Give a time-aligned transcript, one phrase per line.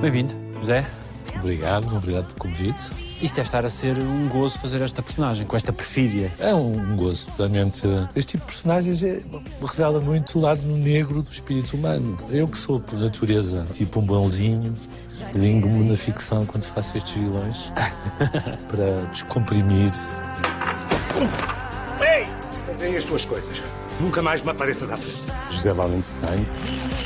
[0.00, 0.86] Bem-vindo, José.
[1.36, 2.92] Obrigado, obrigado pelo convite.
[3.20, 6.30] Isto deve estar a ser um gozo fazer esta personagem, com esta perfídia.
[6.38, 7.86] É um gozo, realmente.
[8.14, 9.22] Este tipo de personagens é,
[9.62, 12.18] revela muito o lado negro do espírito humano.
[12.30, 14.74] Eu que sou, por natureza, tipo um bonzinho,
[15.34, 17.72] vingo-me na ficção quando faço estes vilões
[18.68, 19.92] para descomprimir.
[22.00, 22.26] Ei!
[22.76, 23.62] Vem as tuas coisas.
[23.98, 25.26] Nunca mais me apareças à frente.
[25.50, 26.46] José Valenstein,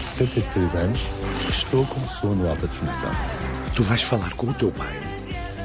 [0.08, 1.06] 63 anos,
[1.50, 3.10] estou como sou no Alta Definição.
[3.74, 5.00] Tu vais falar com o teu pai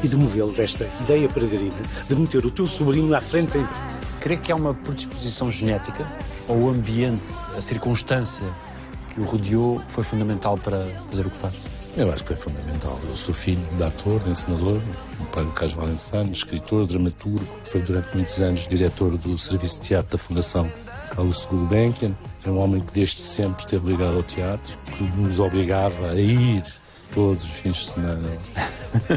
[0.03, 1.75] e demovê-lo desta ideia peregrina
[2.07, 3.99] de meter o teu sobrinho à frente da empresa.
[4.19, 6.05] Creio que há uma predisposição genética
[6.47, 8.43] ou o ambiente, a circunstância
[9.13, 11.53] que o rodeou foi fundamental para fazer o que faz?
[11.95, 12.99] Eu acho que foi fundamental.
[13.07, 14.81] Eu sou filho de ator, de encenador,
[15.19, 19.87] o pai do Carlos Valenstein, escritor, dramaturgo, foi durante muitos anos diretor do Serviço de
[19.87, 20.69] Teatro da Fundação
[21.09, 22.15] Carlos Gulbenkian.
[22.45, 26.63] É um homem que desde sempre esteve ligado ao teatro, que nos obrigava a ir
[27.13, 28.29] todos os fins de semana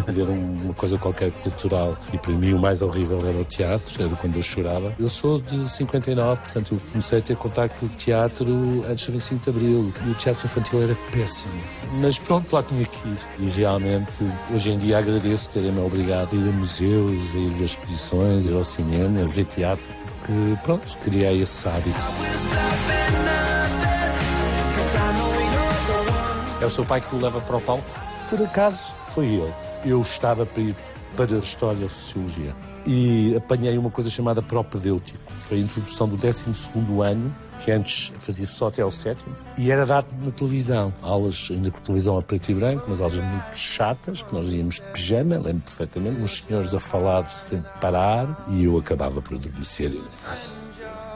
[0.08, 1.96] ver uma coisa qualquer cultural.
[2.12, 4.94] E para mim o mais horrível era o teatro, era quando eu chorava.
[4.98, 9.12] Eu sou de 59, portanto eu comecei a ter contato com o teatro antes do
[9.12, 9.92] 25 de Abril.
[10.06, 11.52] E o teatro infantil era péssimo.
[12.00, 13.18] Mas pronto, lá tinha que ir.
[13.38, 17.64] E realmente, hoje em dia agradeço terem-me obrigado a ir a museus, a ir ver
[17.64, 19.84] exposições, a ir ao cinema, a ver teatro,
[20.19, 21.98] porque pronto, criei esse hábito.
[26.60, 27.84] É o seu pai que o leva para o palco?
[28.28, 29.55] Por acaso foi ele.
[29.84, 30.77] Eu estava para ir
[31.16, 32.54] para a História e Sociologia
[32.88, 35.18] e apanhei uma coisa chamada propedêutico.
[35.42, 36.46] Foi a introdução do 12
[37.04, 40.92] ano, que antes fazia só até ao sétimo, e era dado na televisão.
[41.02, 44.76] Aulas ainda com televisão a preto e branco, mas aulas muito chatas, que nós íamos
[44.76, 49.92] de pijama, lembro perfeitamente, uns senhores a falar sem parar, e eu acabava por adormecer.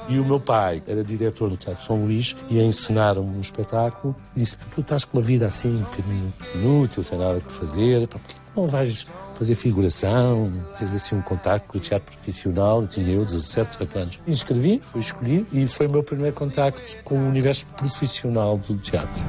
[0.09, 4.15] E o meu pai era diretor do Teatro São Luís e a encenar um espetáculo.
[4.35, 8.09] Disse: Tu estás com uma vida assim um bocadinho inútil, sem nada que fazer,
[8.57, 12.87] não vais fazer figuração, tens assim um contacto com o teatro profissional.
[12.87, 14.21] Tinha eu 17, 18 anos.
[14.27, 19.23] Inscrevi, fui escolhido e foi o meu primeiro contacto com o universo profissional do teatro.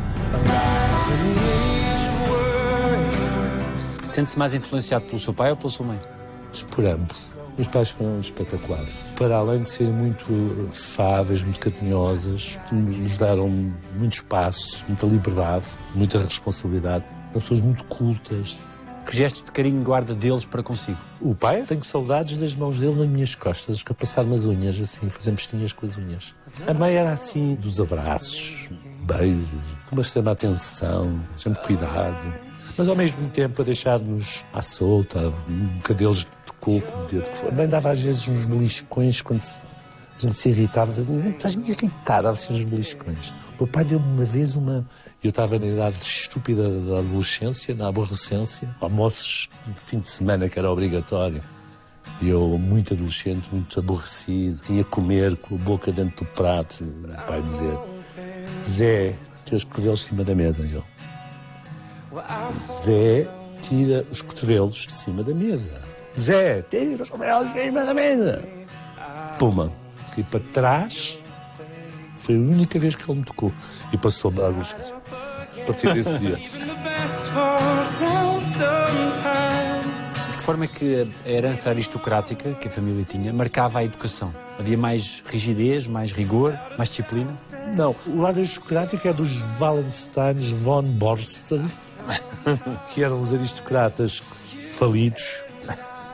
[4.07, 5.99] Sente-se mais influenciado pelo seu pai ou pela sua mãe?
[6.69, 7.39] Por ambos.
[7.57, 8.93] Meus pais foram espetaculares.
[9.15, 13.47] Para além de serem muito fáveis, muito carinhosas, nos deram
[13.95, 17.05] muito espaço, muita liberdade, muita responsabilidade.
[17.31, 18.57] São pessoas muito cultas.
[19.05, 20.97] Que gestos de carinho guarda deles para consigo?
[21.19, 25.09] O pai, tenho saudades das mãos dele nas minhas costas, a passar umas unhas, assim,
[25.09, 26.35] fazer mestinhas com as unhas.
[26.65, 28.69] A mãe era assim, dos abraços,
[29.01, 32.33] beijos, uma extrema atenção, sempre cuidado.
[32.77, 36.25] Mas ao mesmo tempo a deixar-nos à solta, um cadelos
[36.59, 37.51] coco, dedo que foi.
[37.51, 39.59] Bem, dava às vezes uns beliscões quando se,
[40.15, 40.91] a gente se irritava.
[40.91, 43.29] Estás-me irritado, dava assim uns beliscões.
[43.29, 44.87] O meu pai deu-me uma vez uma.
[45.23, 50.59] Eu estava na idade estúpida da adolescência, na aborrecência, almoços de fim de semana que
[50.59, 51.41] era obrigatório.
[52.21, 56.83] E eu, muito adolescente, muito aborrecido, ia comer com a boca dentro do prato.
[56.83, 57.77] O meu pai dizer:
[58.67, 59.15] Zé,
[59.45, 60.69] tira os cotovelos cima da mesa.
[60.71, 60.83] Eu:
[62.59, 63.27] Zé,
[63.61, 65.81] tira os cotovelos de cima da mesa.
[66.19, 68.47] Zé, tira os cotovelos de cima da mesa.
[69.39, 69.71] Puma,
[70.13, 71.19] fui para trás.
[72.17, 73.51] Foi a única vez que ele me tocou.
[73.91, 74.95] E passou-me a adolescência.
[74.95, 76.37] A partir desse dia.
[80.31, 84.33] De que forma é que a herança aristocrática que a família tinha marcava a educação?
[84.59, 87.35] Havia mais rigidez, mais rigor, mais disciplina?
[87.75, 91.65] Não, o lado aristocrático é dos Wallensteins von Borsten,
[92.93, 94.21] que eram os aristocratas
[94.77, 95.41] falidos.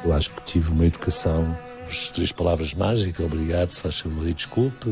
[0.06, 1.58] Eu acho que tive uma educação,
[1.90, 4.90] as três palavras mágicas, obrigado, se faz favor e desculpe.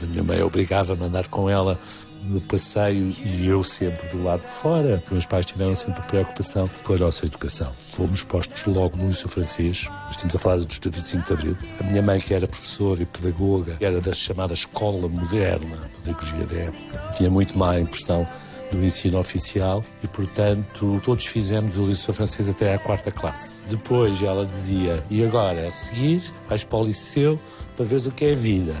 [0.00, 1.78] A minha mãe obrigava-me a andar com ela
[2.22, 4.94] no passeio e eu sempre do lado de fora.
[4.94, 7.72] Os meus pais tiveram sempre preocupação com a nossa educação.
[7.74, 11.56] Fomos postos logo no liceu francês, estamos a falar dos 25 de Abril.
[11.80, 16.56] A minha mãe, que era professora e pedagoga, era da chamada escola moderna, pedagogia da
[16.56, 18.26] época, tinha muito má impressão
[18.70, 23.62] do ensino oficial e, portanto, todos fizemos o liceu francês até à quarta classe.
[23.68, 27.38] Depois ela dizia, e agora, a seguir, vais para o liceu
[27.76, 28.74] para ver o que é vida.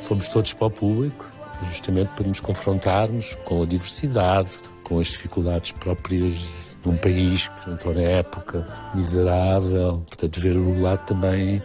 [0.00, 1.26] Fomos todos para o público,
[1.62, 4.50] justamente para nos confrontarmos com a diversidade,
[4.82, 10.02] com as dificuldades próprias de um país, portanto, na época, miserável.
[10.06, 11.62] Portanto, ver o lado também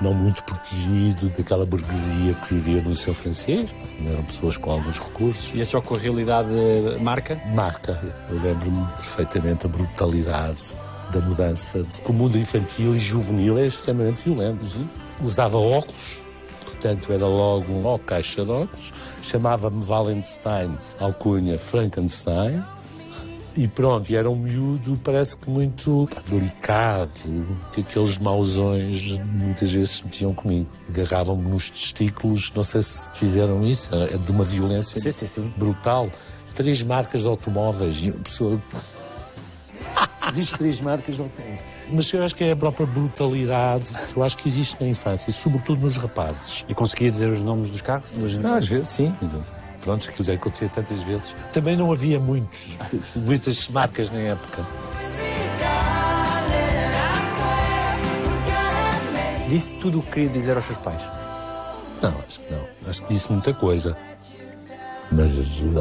[0.00, 3.74] não muito protegido daquela burguesia que vivia no liceu francês.
[4.06, 5.52] Eram pessoas com alguns recursos.
[5.54, 6.48] E a só com a realidade
[7.00, 7.40] marca?
[7.54, 8.00] Marca.
[8.28, 10.78] Eu lembro-me perfeitamente a brutalidade
[11.12, 11.84] da mudança.
[11.92, 14.66] Porque o mundo infantil e juvenil é extremamente violento.
[15.22, 16.22] Usava óculos,
[16.64, 18.92] portanto era logo uma caixa de óculos.
[19.22, 22.64] Chamava-me Wallenstein, alcunha Frankenstein.
[23.60, 27.10] E pronto, e era um miúdo, parece que muito delicado,
[27.70, 30.66] que aqueles mausões muitas vezes se metiam comigo.
[30.88, 35.52] Agarravam-me nos testículos, não sei se fizeram isso, é de uma violência sim, sim, sim.
[35.58, 36.08] brutal.
[36.54, 38.58] Três marcas de automóveis e a pessoa.
[40.32, 41.60] Diz três marcas de automóveis.
[41.92, 45.28] Mas eu acho que é a própria brutalidade que eu acho que existe na infância,
[45.28, 46.64] e sobretudo nos rapazes.
[46.66, 48.08] E conseguia dizer os nomes dos carros?
[48.42, 49.14] Ah, às vezes, sim.
[49.82, 51.34] Pronto, que já acontecia tantas vezes.
[51.52, 52.78] Também não havia muitos,
[53.16, 54.66] muitas marcas na época.
[59.48, 61.02] Disse tudo o que queria dizer aos seus pais?
[62.00, 62.64] Não, acho que não.
[62.86, 63.96] Acho que disse muita coisa.
[65.10, 65.32] Mas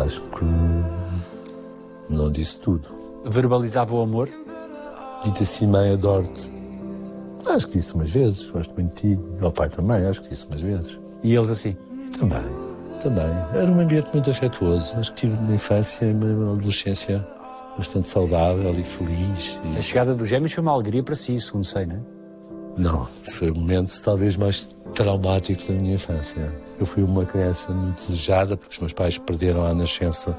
[0.05, 0.45] acho que
[2.09, 2.89] não disse tudo.
[3.25, 4.29] Verbalizava o amor?
[5.23, 6.51] Disse assim, mãe, adoro-te.
[7.45, 8.49] Acho que disse umas vezes.
[8.49, 9.21] Gosto muito de ti.
[9.39, 10.97] Meu pai também, acho que disse umas vezes.
[11.21, 11.77] E eles assim?
[12.17, 12.43] Também,
[12.99, 13.29] também.
[13.53, 14.97] Era um ambiente muito afetuoso.
[14.97, 17.25] Acho que tive uma infância e uma adolescência
[17.77, 19.59] bastante saudável e feliz.
[19.63, 19.77] E...
[19.77, 21.99] A chegada dos gêmeos foi uma alegria para si, segundo sei, não é?
[22.77, 26.51] Não, foi o momento talvez mais traumático da minha infância.
[26.79, 30.37] Eu fui uma criança muito desejada, porque os meus pais perderam à nascença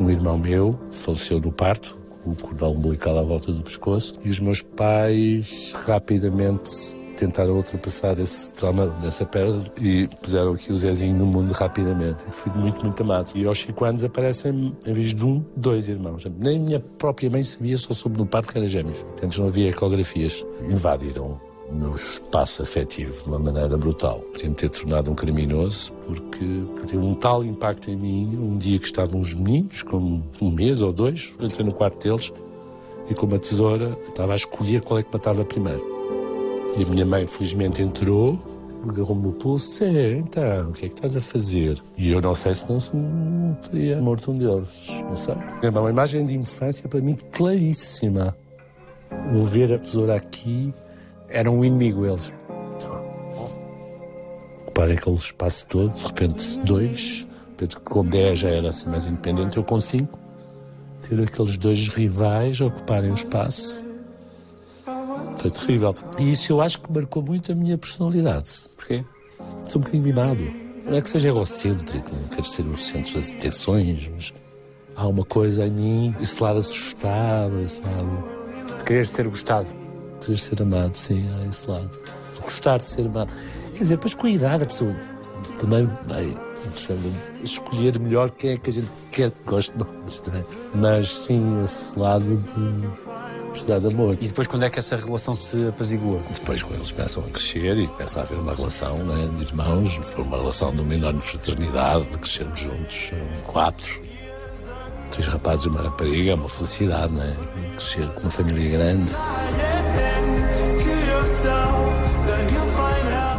[0.00, 4.30] um irmão meu, faleceu no parto, com o cordão umbilical à volta do pescoço, e
[4.30, 11.16] os meus pais rapidamente tentaram ultrapassar esse trauma dessa perda e puseram aqui o Zezinho
[11.16, 12.24] no mundo rapidamente.
[12.30, 13.32] Fui muito, muito amado.
[13.34, 16.24] E aos 5 anos aparecem, em vez de um, dois irmãos.
[16.38, 19.04] Nem minha própria mãe sabia, só soube no parto que eram gêmeos.
[19.22, 20.46] Antes não havia ecografias.
[20.68, 24.20] Invadiram o meu espaço afetivo de uma maneira brutal.
[24.32, 26.46] Podia-me ter tornado um criminoso porque,
[26.86, 28.36] teve um tal impacto em mim.
[28.36, 32.32] Um dia que estavam os meninos, com um mês ou dois, entrei no quarto deles
[33.10, 35.97] e com uma tesoura estava a escolher qual é que matava primeiro.
[36.78, 38.38] E a minha mãe, felizmente, entrou,
[38.88, 41.82] agarrou-me no pulso e então, o que é que estás a fazer?
[41.96, 45.34] E eu não sei se não, se não teria morto um deles, não sei.
[45.60, 48.36] É uma imagem de infância para mim claríssima.
[49.32, 50.72] Vou ver a tesoura aqui.
[51.28, 52.32] Era um inimigo eles.
[54.72, 57.26] Para aquele espaço todo, de repente dois,
[57.56, 60.16] de com 10 já era assim mais independente, eu com 5.
[61.08, 63.87] Ter aqueles dois rivais ocuparem o espaço
[65.38, 65.94] foi terrível.
[66.18, 68.50] E isso eu acho que marcou muito a minha personalidade.
[68.76, 69.04] Porquê?
[69.68, 70.68] Sou um bocadinho mimado.
[70.84, 74.34] Não é que seja egocêntrico, não quero ser o centro das atenções, mas
[74.96, 78.84] há uma coisa em mim, esse lado assustado, esse lado.
[78.86, 79.66] Querer ser gostado.
[80.24, 81.98] Querer ser amado, sim, há esse lado.
[82.40, 83.32] Gostar de ser amado.
[83.72, 84.96] Quer dizer, depois com a idade a pessoa
[85.58, 86.36] também vai
[87.42, 90.44] escolher melhor quem é que a gente quer que goste de nós, não é?
[90.74, 93.07] Mas sim, esse lado de
[93.64, 94.14] de amor.
[94.20, 96.20] E depois quando é que essa relação se apaziguou?
[96.32, 99.96] Depois quando eles começam a crescer e começa a haver uma relação né, de irmãos,
[99.96, 103.12] foi uma relação de uma enorme fraternidade, de crescermos juntos,
[103.46, 104.02] quatro,
[105.10, 107.36] três rapazes e uma rapariga, é uma felicidade, né?
[107.76, 109.12] Crescer com uma família grande.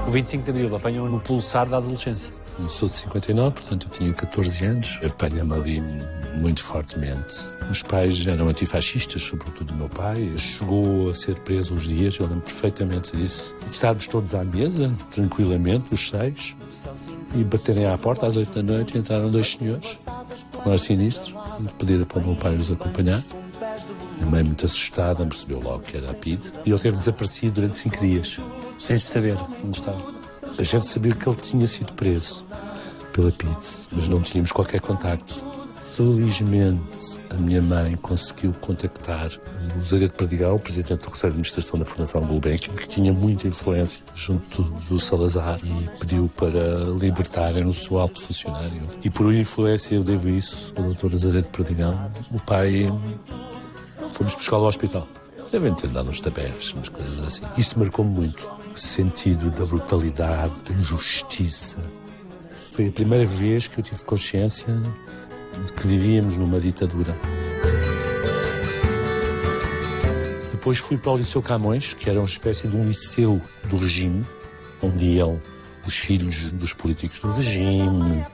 [0.09, 2.33] O 25 de Abril apanham no pulsar da adolescência.
[2.57, 4.99] Eu sou de 59, portanto eu tinha 14 anos.
[5.05, 5.83] Apanha-me ali
[6.39, 7.35] muito fortemente.
[7.69, 10.33] Os pais eram antifascistas, sobretudo o meu pai.
[10.35, 13.53] Chegou a ser preso uns dias, eu lembro perfeitamente disso.
[13.69, 16.55] Estávamos todos à mesa, tranquilamente, os seis,
[17.35, 20.07] e baterem à porta às oito da noite entraram dois senhores,
[20.63, 21.35] com ar sinistro,
[21.77, 23.23] pediram para o meu pai os acompanhar.
[24.23, 26.51] A mãe, muito assustada, percebeu logo que era a PID.
[26.65, 28.39] E ele teve desaparecido durante cinco dias.
[28.79, 30.01] Sem se saber onde estava.
[30.57, 32.45] A gente sabia que ele tinha sido preso
[33.13, 33.55] pela PID,
[33.91, 35.43] mas não tínhamos qualquer contacto.
[35.95, 39.31] Felizmente, a minha mãe conseguiu contactar
[39.75, 43.47] o de Perdigão, o presidente do Conselho de Administração da Fundação Gulbenkian, que tinha muita
[43.47, 48.81] influência junto do Salazar e pediu para libertarem o seu alto funcionário.
[49.03, 51.17] E por influência eu devo isso ao Dr.
[51.17, 52.11] De Perdigão.
[52.31, 52.87] O pai
[54.11, 55.05] fomos buscá-lo ao hospital.
[55.51, 57.43] Devem ter dado uns tapefes, umas coisas assim.
[57.57, 58.58] Isto marcou-me muito.
[58.79, 61.77] Sentido da brutalidade, da injustiça.
[62.71, 64.73] Foi a primeira vez que eu tive consciência
[65.63, 67.13] de que vivíamos numa ditadura.
[70.53, 74.25] Depois fui para o Liceu Camões, que era uma espécie de um liceu do regime,
[74.81, 75.41] onde iam
[75.85, 78.25] os filhos dos políticos do regime,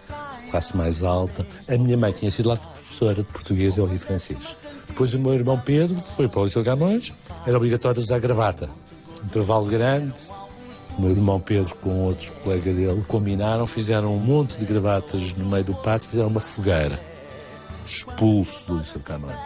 [0.52, 1.46] classe mais alta.
[1.68, 4.56] A minha mãe tinha sido lá professora de português e francês.
[4.88, 7.14] Depois o meu irmão Pedro foi para o Liceu Camões,
[7.48, 8.70] era obrigatório usar gravata.
[9.26, 10.14] Intervalo grande,
[10.98, 15.46] o meu irmão Pedro com outro colega dele combinaram, fizeram um monte de gravatas no
[15.46, 17.00] meio do pátio, fizeram uma fogueira.
[17.86, 19.38] Expulso do Liceu Camões.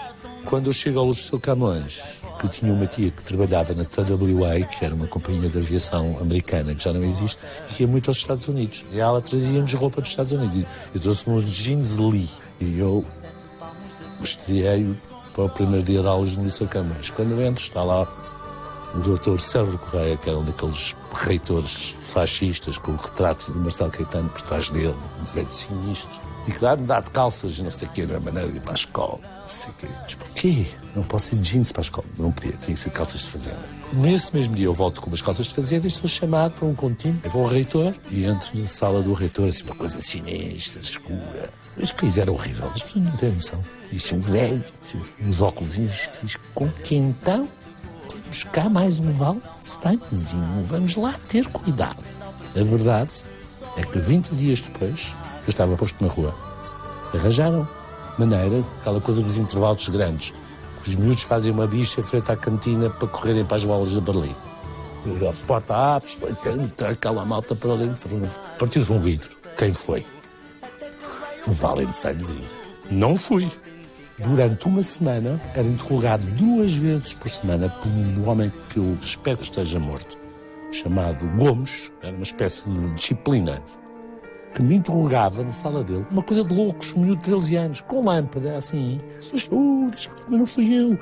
[0.46, 2.02] Quando eu chego ao Liceu Camões,
[2.40, 6.18] que eu tinha uma tia que trabalhava na TWA, que era uma companhia de aviação
[6.20, 7.40] americana que já não existe,
[7.80, 8.86] ia muito aos Estados Unidos.
[8.92, 10.66] E ela trazia-nos roupa dos Estados Unidos.
[10.94, 12.30] E trouxe-me uns jeans Lee.
[12.60, 13.06] E eu
[14.22, 14.96] estreiei
[15.34, 17.10] para o primeiro dia de aulas no Liceu Camões.
[17.10, 18.08] Quando eu entro, está lá
[18.96, 23.92] o doutor Sérgio Correia, que era um daqueles reitores fascistas com o retrato de Marcelo
[23.92, 26.20] Caetano por trás dele, um velho sinistro.
[26.48, 28.72] E claro, dá de calças, não sei o quê, não é maneira de ir para
[28.72, 29.20] a escola.
[29.42, 29.88] Não sei o quê.
[30.02, 30.66] Mas porquê?
[30.96, 32.08] Não posso ir de jeans para a escola.
[32.18, 33.70] Não podia, tinha que ser calças de fazenda.
[33.94, 36.74] Nesse mesmo dia eu volto com umas calças de fazenda e estou chamado para um
[36.74, 37.20] contínuo.
[37.24, 41.52] Eu vou ao reitor e entro na sala do reitor, assim, uma coisa sinistra, escura.
[41.78, 43.62] Este país era horrível, as pessoas não têm noção.
[43.92, 44.64] Isto é um velho,
[45.22, 47.48] uns óculos, diz, com que então
[48.16, 50.66] temos cá mais um vale de estanquezinho.
[50.68, 52.04] Vamos lá ter cuidado.
[52.56, 53.12] A verdade
[53.78, 56.34] é que 20 dias depois eu estava posto na rua.
[57.14, 57.68] Arranjaram
[58.18, 60.34] maneira, aquela coisa dos intervalos grandes.
[60.86, 64.36] Os miúdos fazem uma bicha frente à cantina para correrem para as bolas de Berlim.
[65.48, 66.02] Porta
[66.52, 68.10] entra aquela malta para dentro.
[68.58, 69.30] Partiu-se um vidro.
[69.58, 70.06] Quem foi?
[71.48, 72.48] O Valensteinzinho.
[72.90, 73.50] Não fui.
[74.24, 79.38] Durante uma semana era interrogado duas vezes por semana por um homem que eu espero
[79.38, 80.20] que esteja morto,
[80.74, 81.92] chamado Gomes.
[82.02, 83.64] Era uma espécie de disciplina
[84.54, 87.82] que me interrogava na sala dele, uma coisa de loucos, um miúdo de 13 anos,
[87.82, 89.00] com lâmpada, assim.
[89.32, 89.48] Mas
[90.30, 91.00] não fui eu.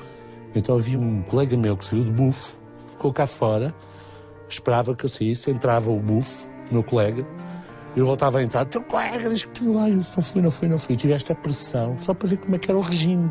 [0.54, 3.74] Então havia um colega meu que saiu de bufo, ficou cá fora,
[4.48, 7.26] esperava que eu saísse, entrava o bufo, meu colega,
[7.96, 10.78] eu voltava a entrar, teu colega, diz que lá, eu não fui, não fui, não
[10.78, 10.96] fui.
[10.96, 13.30] tive esta pressão só para ver como é que era o regime.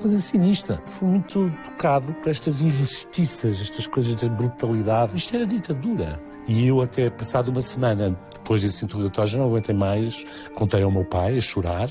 [0.00, 0.80] Coisa sinistra.
[0.86, 5.16] Fui muito tocado por estas injustiças, estas coisas de brutalidade.
[5.16, 6.20] Isto era ditadura.
[6.46, 10.24] E eu, até passado uma semana depois desse interrogatório, já não aguentei mais.
[10.54, 11.90] Contei ao meu pai a chorar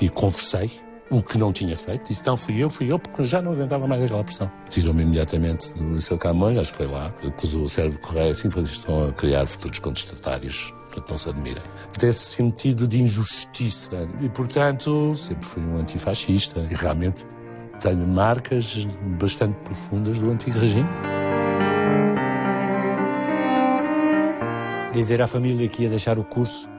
[0.00, 0.70] e conversei
[1.10, 2.08] o que não tinha feito.
[2.08, 4.50] Disse, não, fui eu, fui eu, porque já não aguentava mais aquela pressão.
[4.68, 8.62] Tirou-me imediatamente do Liceu Camões, acho que foi lá, acusou o Sérgio Correia, assim, foi,
[8.62, 11.62] estão a criar futuros contestatários, portanto não se admirem.
[11.98, 14.08] Desse sentido de injustiça.
[14.20, 16.66] E, portanto, sempre fui um antifascista.
[16.70, 17.24] E realmente
[17.80, 18.86] tenho marcas
[19.18, 20.88] bastante profundas do antigo regime.
[24.92, 26.70] Dizer à família que ia deixar o curso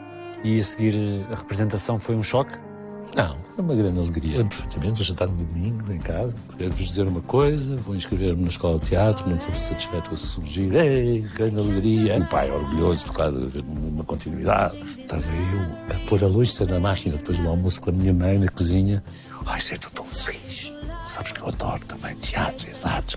[0.44, 2.67] e ia seguir a representação foi um choque?
[3.16, 4.38] Não, é uma grande alegria.
[4.38, 6.36] Lembro perfeitamente, jantar de domingo em casa.
[6.58, 10.18] Quero-vos dizer uma coisa, vou inscrever-me na escola de teatro, não estou satisfeito com a
[10.18, 10.76] surgir.
[10.76, 12.18] Ei, grande alegria.
[12.20, 14.78] O pai orgulhoso por causa de haver uma continuidade.
[15.00, 18.38] Estava eu a pôr a luz na máquina depois do almoço com a minha mãe
[18.38, 19.04] na cozinha.
[19.46, 20.74] Ai, sei, estou tão feliz.
[21.08, 23.16] Sabes que eu adoro também teatro e as artes.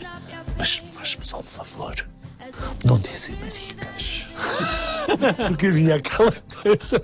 [0.56, 1.94] Mas faz-me só um favor.
[2.84, 4.26] Não dizem maricas.
[5.48, 6.32] Porque havia aquela
[6.62, 7.02] coisa,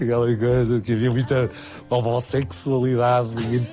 [0.00, 1.50] aquela coisa que havia muita
[1.88, 3.66] homossexualidade,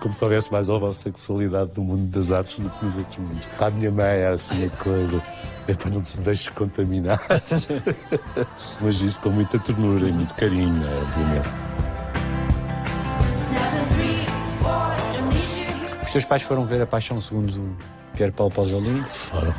[0.00, 3.48] como se houvesse mais homossexualidade no mundo das artes do que nos outros mundos.
[3.58, 5.22] A minha mãe era assim a coisa,
[5.66, 7.20] é para não te deixes contaminar.
[8.80, 11.48] Mas isso com muita ternura e muito carinho, né, obviamente.
[16.04, 17.74] Os teus pais foram ver a Paixão segundo
[18.14, 19.02] Pierre Paulo Pausolini?
[19.02, 19.54] Foram.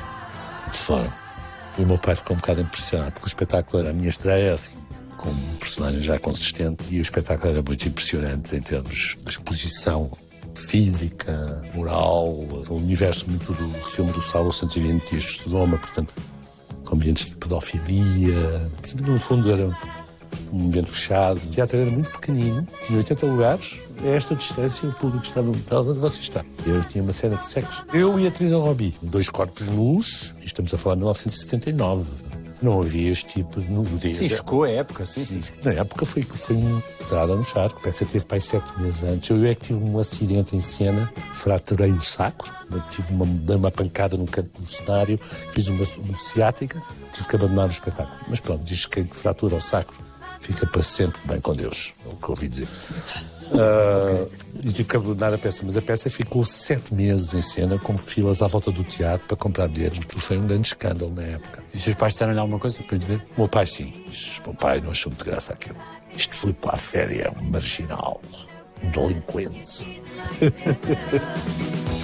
[0.72, 1.14] Foram.
[1.78, 4.54] E o meu pai ficou um bocado impressionado, porque o espetáculo era a minha estreia,
[4.54, 4.74] assim,
[5.18, 10.10] com um personagem já consistente, e o espetáculo era muito impressionante em termos de exposição
[10.56, 16.14] física, moral, o universo muito do filme do Saulo 120 dias de Sodoma, portanto,
[16.86, 18.72] com ambientes de pedofilia.
[18.82, 19.78] Portanto, no fundo, era
[20.52, 21.38] um ambiente fechado.
[21.38, 23.80] O teatro era muito pequenino, tinha 80 lugares.
[24.04, 26.44] A esta distância, o público estava metade onde você está.
[26.66, 27.86] Eu tinha uma cena de sexo.
[27.94, 32.33] Eu e a Teresa Robi, dois corpos nus, estamos a falar de 1979.
[32.64, 34.16] Não havia este tipo de nudez.
[34.16, 35.42] Sim, chocou a época, sim, sim.
[35.66, 37.82] Na época foi, foi entrada no charco.
[37.82, 39.30] Parece que teve pai sete meses antes.
[39.30, 42.50] Eu é que tive um acidente em cena, fraturei o saco,
[42.90, 45.20] tive uma, uma pancada no canto do cenário,
[45.52, 48.18] fiz uma, uma ciática, tive que abandonar o espetáculo.
[48.30, 49.94] Mas pronto, diz que fratura o saco
[50.40, 52.68] fica para sempre bem com Deus, é o que ouvi dizer.
[53.54, 54.28] Uh,
[54.64, 57.96] e tive que abandonar a peça, mas a peça ficou sete meses em cena, com
[57.98, 61.64] filas à volta do teatro para comprar bilhetes, porque foi um grande escândalo na época.
[61.74, 63.22] E os seus pais disseram-lhe alguma coisa lhe ver?
[63.38, 63.94] O meu pai, sim.
[64.44, 65.76] O meu pai não achou muito graça aquilo.
[66.16, 68.22] Isto foi para a férias, um marginal,
[68.84, 70.02] um delinquente.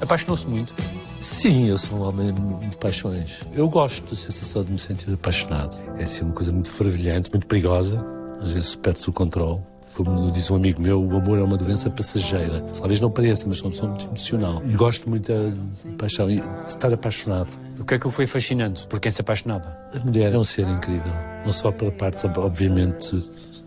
[0.00, 0.74] Apaixonou-se muito?
[1.20, 2.34] Sim, eu sou um homem
[2.68, 3.42] de paixões.
[3.52, 5.76] Eu gosto da sensação de me sentir apaixonado.
[5.98, 8.19] É assim uma coisa muito fervilhante, muito perigosa.
[8.40, 9.60] Às vezes perde-se o controle.
[9.94, 12.62] Como diz um amigo meu, o amor é uma doença passageira.
[12.78, 14.62] Talvez não pareça, mas sou uma pessoa muito emocional.
[14.64, 17.50] E gosto muito de paixão e de estar apaixonado.
[17.78, 18.86] O que é que o foi fascinante?
[18.86, 19.76] Por quem se apaixonava?
[19.94, 21.12] A mulher é um ser incrível.
[21.44, 23.22] Não só pela parte, obviamente,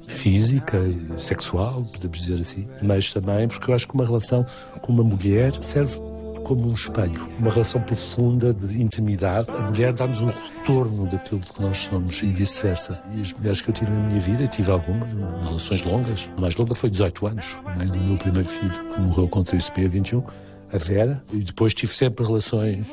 [0.07, 4.45] física e sexual, podemos dizer assim, mas também porque eu acho que uma relação
[4.81, 5.99] com uma mulher serve
[6.43, 9.49] como um espelho, uma relação profunda de intimidade.
[9.49, 13.01] A mulher dá-nos o retorno daquilo que nós somos e vice-versa.
[13.15, 15.09] E as mulheres que eu tive na minha vida, tive algumas
[15.43, 16.29] relações longas.
[16.37, 19.71] A mais longa foi 18 anos, mãe do meu primeiro filho, que morreu com 13
[19.89, 20.23] 21
[20.73, 22.87] a Vera, e depois tive sempre relações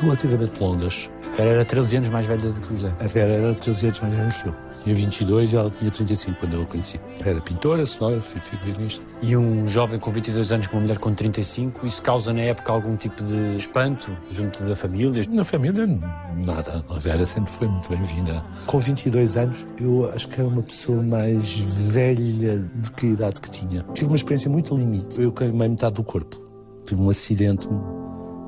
[0.00, 1.10] relativamente longas.
[1.34, 2.94] A Vera era 13 anos mais velha do que o José.
[3.00, 4.54] A Vera era 13 anos mais velha que eu.
[4.84, 7.00] Tinha 22 e ela tinha 35 quando eu a conheci.
[7.24, 9.02] Era pintora, cenógrafa e figurinista.
[9.20, 12.70] E um jovem com 22 anos com uma mulher com 35, isso causa na época
[12.70, 15.24] algum tipo de espanto junto da família?
[15.28, 15.88] Na família,
[16.36, 16.84] nada.
[16.88, 18.44] A Vera sempre foi muito bem-vinda.
[18.66, 23.40] Com 22 anos, eu acho que era uma pessoa mais velha do que a idade
[23.40, 23.84] que tinha.
[23.92, 25.20] Tive uma experiência muito limite.
[25.20, 26.36] Eu queimei metade do corpo.
[26.84, 27.66] Tive um acidente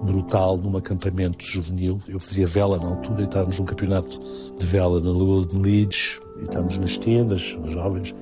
[0.02, 1.98] brutal num acampamento juvenil.
[2.08, 4.20] Eu fazia vela na altura e estávamos num campeonato
[4.58, 8.14] de vela na Lua de Leeds e estávamos nas tendas, os jovens.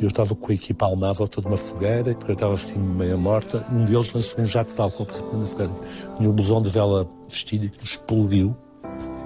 [0.00, 3.16] Eu estava com a equipa a volta de uma fogueira, porque eu estava assim meio
[3.16, 3.64] morta.
[3.72, 5.72] Um deles lançou um jato de álcool na fogueira.
[6.16, 8.56] Tinha um blusão de vela vestido e explodiu.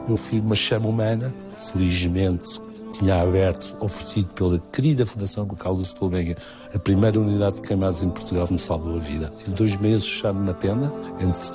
[0.09, 2.47] Eu fui uma chama humana, felizmente
[2.93, 6.21] tinha aberto, oferecido pela querida Fundação Local do Setúbal
[6.75, 9.31] a primeira unidade de queimados em Portugal, me salvou a vida.
[9.39, 11.49] Tive dois meses fechado na tenda, entre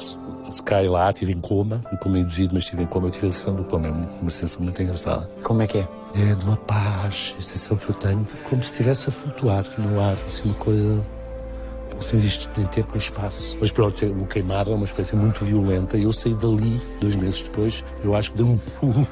[0.62, 3.32] cai lá, estive em coma, um coma induzido, mas estive em coma, eu tive a
[3.32, 5.30] sensação do coma, é uma sensação muito engraçada.
[5.44, 5.88] Como é que é?
[6.16, 10.00] É de uma paz, a sensação que eu tenho, como se estivesse a flutuar no
[10.00, 11.04] ar, assim, uma coisa
[11.94, 13.58] não existe nem tempo nem espaço.
[13.62, 15.98] Mas pronto, o queimado é uma experiência muito violenta.
[15.98, 19.08] Eu saí dali dois meses depois, eu acho que dei um pulo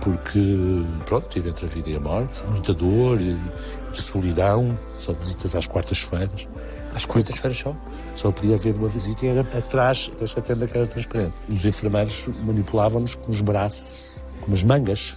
[0.00, 3.34] porque, pronto, tive entre a vida e a morte, muita dor, e
[3.82, 6.48] muita solidão, só visitas às quartas-feiras.
[6.94, 7.76] Às quartas-feiras só?
[8.14, 11.34] Só podia haver uma visita e era atrás desta tenda que era transparente.
[11.48, 15.14] Os enfermeiros manipulavam-nos com os braços, com as mangas.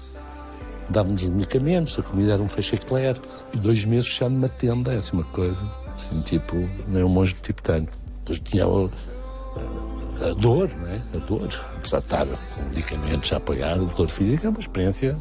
[0.90, 3.20] Davam-nos medicamentos, a comida era um feixe eclair.
[3.54, 5.64] E dois meses fechando numa tenda, é assim uma coisa,
[5.94, 6.56] assim, tipo,
[6.88, 7.88] nem um monge tibetano.
[8.20, 11.02] Depois tinha a dor, não é?
[11.16, 15.18] A dor, apesar de estar com medicamentos a apoiar, a dor física é uma experiência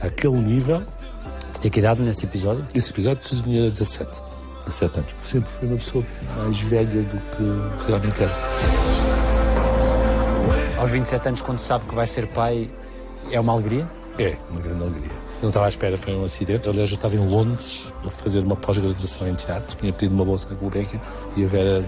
[0.00, 0.82] àquele nível.
[1.60, 2.66] Tinha que idade nesse episódio?
[2.74, 4.22] Esse episódio tinha 17,
[4.64, 5.14] 17 anos.
[5.18, 6.04] Sempre fui uma pessoa
[6.36, 8.32] mais velha do que realmente era.
[10.78, 12.70] Aos 27 anos, quando sabe que vai ser pai,
[13.30, 13.88] é uma alegria?
[14.18, 15.12] É, uma grande alegria.
[15.40, 16.68] Não estava à espera, foi um acidente.
[16.68, 20.48] Aliás, eu estava em Londres a fazer uma pós-graduação em teatro, tinha pedido uma bolsa
[20.48, 21.00] na Gulbenkian
[21.36, 21.84] e a Vera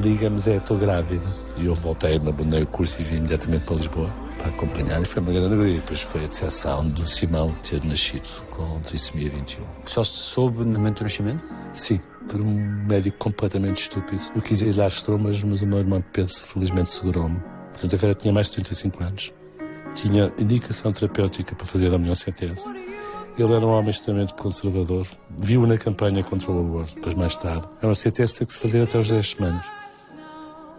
[0.00, 1.26] liga-me, é, estou grávida.
[1.56, 5.04] E eu voltei, me abandonei o curso e vim imediatamente para Lisboa para acompanhar e
[5.04, 5.74] foi uma grande alegria.
[5.80, 9.64] Depois foi a decepção do Simão ter nascido com trissomia 21.
[9.84, 11.44] Só se soube no momento do nascimento?
[11.72, 12.54] Sim, por um
[12.86, 14.22] médico completamente estúpido.
[14.34, 17.40] Eu quis ir às tromas, mas o meu irmão Pedro felizmente segurou-me.
[17.72, 19.32] Portanto, a Vera tinha mais de 35 anos.
[19.94, 22.72] Tinha indicação terapêutica para fazer a melhor sentença.
[23.38, 25.06] Ele era um homem extremamente conservador.
[25.38, 27.66] Viu na campanha contra o aborto, depois mais tarde.
[27.78, 29.66] Era uma sentença que se fazer até os 10 semanas.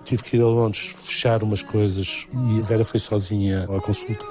[0.07, 4.25] Tive que ir a Londres fechar umas coisas e a Vera foi sozinha à consulta.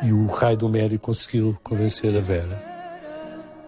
[0.00, 2.62] E o raio do médico conseguiu convencer a Vera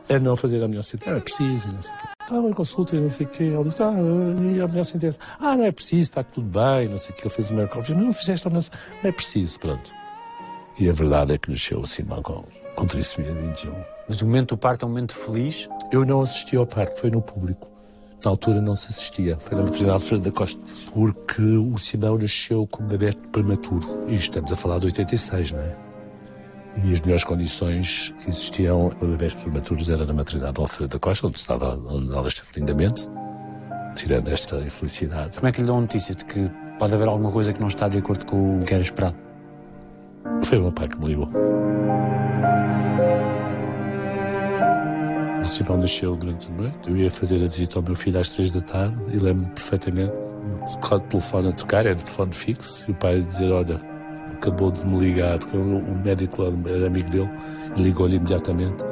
[0.09, 1.11] a não fazer a melhor sentença.
[1.11, 2.09] Não é preciso, não sei o quê.
[2.31, 3.43] Ah, uma consulta e não sei o quê.
[3.43, 5.19] Ele disse, ah, e a melhor sentença?
[5.41, 7.23] Ah, não é preciso, está tudo bem, não sei o quê.
[7.27, 8.65] Ele fez o melhor Mas não fizeste a melhor
[9.03, 9.93] Não é preciso, pronto.
[10.79, 12.45] E a verdade é que nasceu o Simão com,
[12.77, 13.75] com trissomia 21.
[14.09, 15.69] Mas o momento do parto é um momento feliz?
[15.91, 17.74] Eu não assisti ao parto, foi no público.
[18.25, 20.61] Na altura não se assistia, foi na maternidade de Fernando da Costa,
[20.95, 23.87] porque o Simão nasceu com um bebê prematuro.
[24.09, 25.77] E estamos a falar de 86, não é?
[26.83, 30.99] E as melhores condições que existiam para bebés prematuros era na maternidade de Alfredo da
[30.99, 33.09] Costa, onde, estava, onde ela esteve lindamente,
[33.95, 35.37] tirando esta infelicidade.
[35.37, 37.69] Como é que lhe dão a notícia de que pode haver alguma coisa que não
[37.69, 39.17] está de acordo com o que era esperado?
[40.45, 41.29] Foi o meu pai que me ligou.
[45.47, 46.91] Simão nasceu durante a noite.
[46.91, 50.13] Eu ia fazer a visita ao meu filho às três da tarde e lembro-me perfeitamente
[50.13, 53.79] o telefone a tocar, era telefone fixo, e o pai a dizer: Olha,
[54.33, 57.31] acabou de me ligar, porque o médico lá era amigo dele,
[57.77, 58.85] ligou-lhe imediatamente.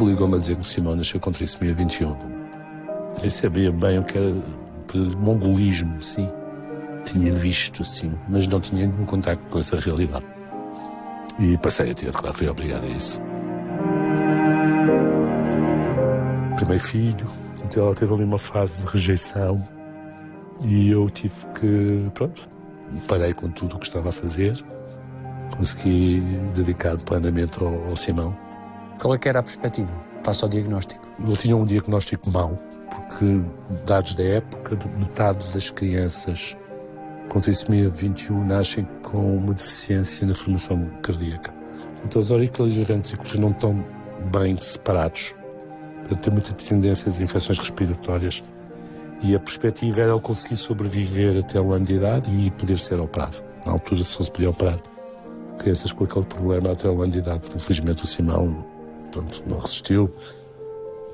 [0.00, 2.16] Ligou-me a dizer que o Simão nasceu com trissomia 21.
[3.22, 4.34] Eu sabia bem o que era
[5.18, 6.28] mongolismo, sim
[7.06, 10.24] tinha visto, sim, mas não tinha nenhum contacto com essa realidade.
[11.38, 13.20] E passei a ter, claro, fui obrigado a isso.
[16.56, 17.26] Primeiro filho,
[17.64, 19.62] então ela teve ali uma fase de rejeição
[20.64, 22.48] e eu tive que, pronto,
[23.06, 24.56] parei com tudo o que estava a fazer,
[25.56, 26.20] consegui
[26.54, 28.34] dedicar plenamente ao, ao Simão.
[29.00, 29.90] Qual é que era a perspectiva
[30.24, 31.06] face ao diagnóstico?
[31.26, 32.58] Eu tinha um diagnóstico mau,
[32.90, 33.42] porque
[33.84, 36.56] dados da época, metade das crianças
[37.30, 41.52] com trissomia 21 nascem com uma deficiência na formação cardíaca.
[42.04, 43.84] Então, os aurículas e os ventrículos não estão
[44.32, 45.34] bem separados.
[46.06, 48.44] Portanto, tem muita tendência às infecções respiratórias
[49.22, 53.00] E a perspectiva era ele conseguir sobreviver até o ano de idade e poder ser
[53.00, 53.38] operado.
[53.64, 54.80] Na altura só se podia operar
[55.58, 57.40] crianças com aquele problema até o ano de idade.
[57.54, 58.64] Infelizmente o Simão
[59.10, 60.12] pronto, não resistiu.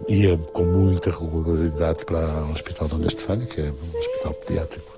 [0.08, 4.92] Ia com muita regularidade para o Hospital Dona Estefânia, que é um hospital pediátrico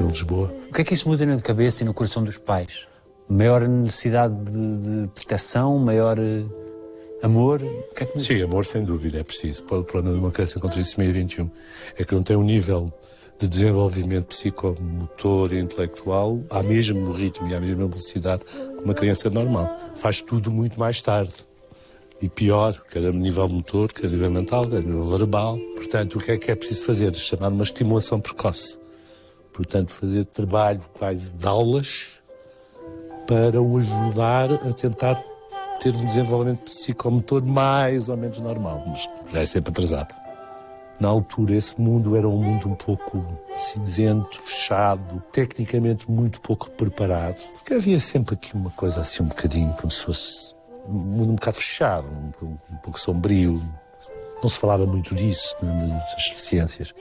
[0.00, 0.52] em Lisboa.
[0.70, 2.86] O que é que isso muda na cabeça e no coração dos pais?
[3.28, 6.44] Maior necessidade de, de proteção, maior eh,
[7.22, 7.60] amor?
[7.96, 8.20] Que é que...
[8.20, 9.64] Sim, amor sem dúvida é preciso.
[9.64, 11.50] O problema de uma criança com trissomia 21
[11.96, 12.92] é que não tem um nível
[13.38, 19.30] de desenvolvimento psicomotor e intelectual ao mesmo ritmo e à mesma velocidade que uma criança
[19.30, 19.78] normal.
[19.94, 21.34] Faz tudo muito mais tarde.
[22.20, 25.56] E pior, quer a nível motor, quer a nível mental, quer a nível verbal.
[25.76, 27.14] Portanto, o que é que é preciso fazer?
[27.14, 28.76] Chamar uma estimulação precoce.
[29.52, 32.24] Portanto, fazer trabalho quase de aulas
[33.26, 35.22] para o ajudar a tentar
[35.80, 40.14] ter um desenvolvimento psicomotor mais ou menos normal, mas vai sempre atrasado.
[41.00, 43.24] Na altura, esse mundo era um mundo um pouco
[43.56, 47.38] cinzento, fechado, tecnicamente muito pouco preparado.
[47.52, 50.54] Porque havia sempre aqui uma coisa assim, um bocadinho, como se fosse
[50.88, 52.08] um mundo um bocado fechado,
[52.42, 53.62] um, um pouco sombrio.
[54.42, 56.92] Não se falava muito disso nas ciências.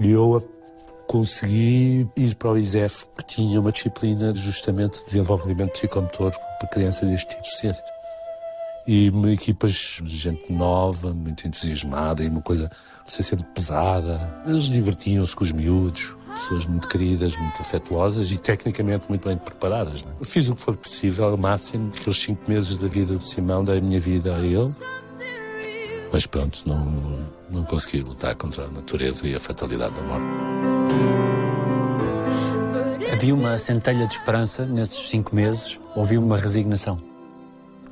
[0.00, 0.42] E eu
[1.10, 7.10] consegui ir para o ISEF, que tinha uma disciplina justamente de desenvolvimento psicomotor para crianças
[7.10, 7.84] deste tipo de ciências
[8.86, 12.70] e equipas de gente nova, muito entusiasmada e uma coisa,
[13.00, 14.40] não sei, sempre pesada.
[14.46, 20.04] Eles divertiam-se com os miúdos, pessoas muito queridas, muito afetuosas e tecnicamente muito bem preparadas.
[20.04, 20.12] Né?
[20.22, 23.78] Fiz o que for possível, ao máximo, aqueles cinco meses da vida do Simão, dei
[23.78, 24.72] a minha vida a ele.
[26.12, 26.94] Mas pronto, não,
[27.50, 30.69] não consegui lutar contra a natureza e a fatalidade da morte.
[33.20, 35.78] Havia uma centelha de esperança nesses cinco meses?
[35.94, 36.98] Ou havia uma resignação?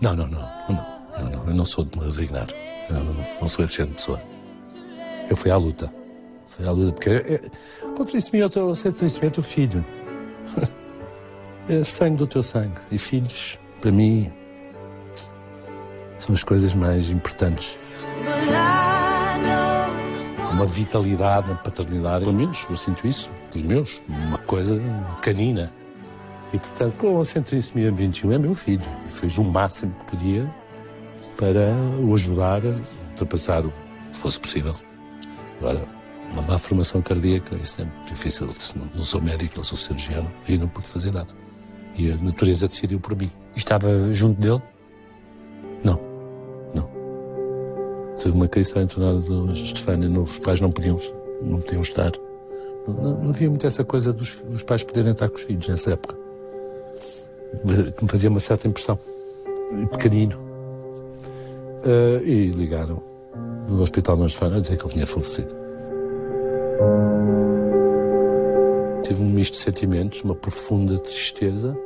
[0.01, 0.87] Não, não, não, não,
[1.21, 2.47] não, não, eu não sou de me resignar.
[2.88, 4.23] Eu não, não sou esse género de pessoa.
[5.29, 5.93] Eu fui à luta.
[6.47, 7.43] Fui à luta porque é,
[7.95, 9.85] contra isso eu estou é o filho.
[11.69, 12.81] É sangue do teu sangue.
[12.91, 14.33] E filhos, para mim,
[16.17, 17.79] são as coisas mais importantes.
[20.59, 24.77] Uma vitalidade na paternidade, pelo menos eu sinto isso, os meus, uma coisa
[25.23, 25.73] canina.
[26.53, 28.83] E, portanto, com a Centríssima 21 é meu filho.
[29.07, 30.53] Fez o máximo que podia
[31.37, 32.71] para o ajudar a
[33.11, 34.75] ultrapassar o que fosse possível.
[35.61, 35.81] Agora,
[36.33, 38.49] uma má formação cardíaca, isso é difícil.
[38.97, 41.29] Não sou médico, não sou cirurgião e não pude fazer nada.
[41.94, 43.31] E a natureza decidiu por mim.
[43.55, 44.61] Estava junto dele?
[45.85, 46.08] Não.
[48.22, 50.98] Teve uma crise internada do Estefânia, os pais não podiam,
[51.42, 52.12] não podiam estar.
[52.87, 55.92] Não, não havia muito essa coisa dos, dos pais poderem estar com os filhos nessa
[55.92, 56.28] época
[57.96, 58.98] que me fazia uma certa impressão.
[59.90, 60.37] Pequenino.
[61.85, 63.00] Uh, e ligaram
[63.68, 65.54] no hospital de Fana a dizer que ele tinha falecido.
[69.02, 71.78] Tive um misto de sentimentos, uma profunda tristeza.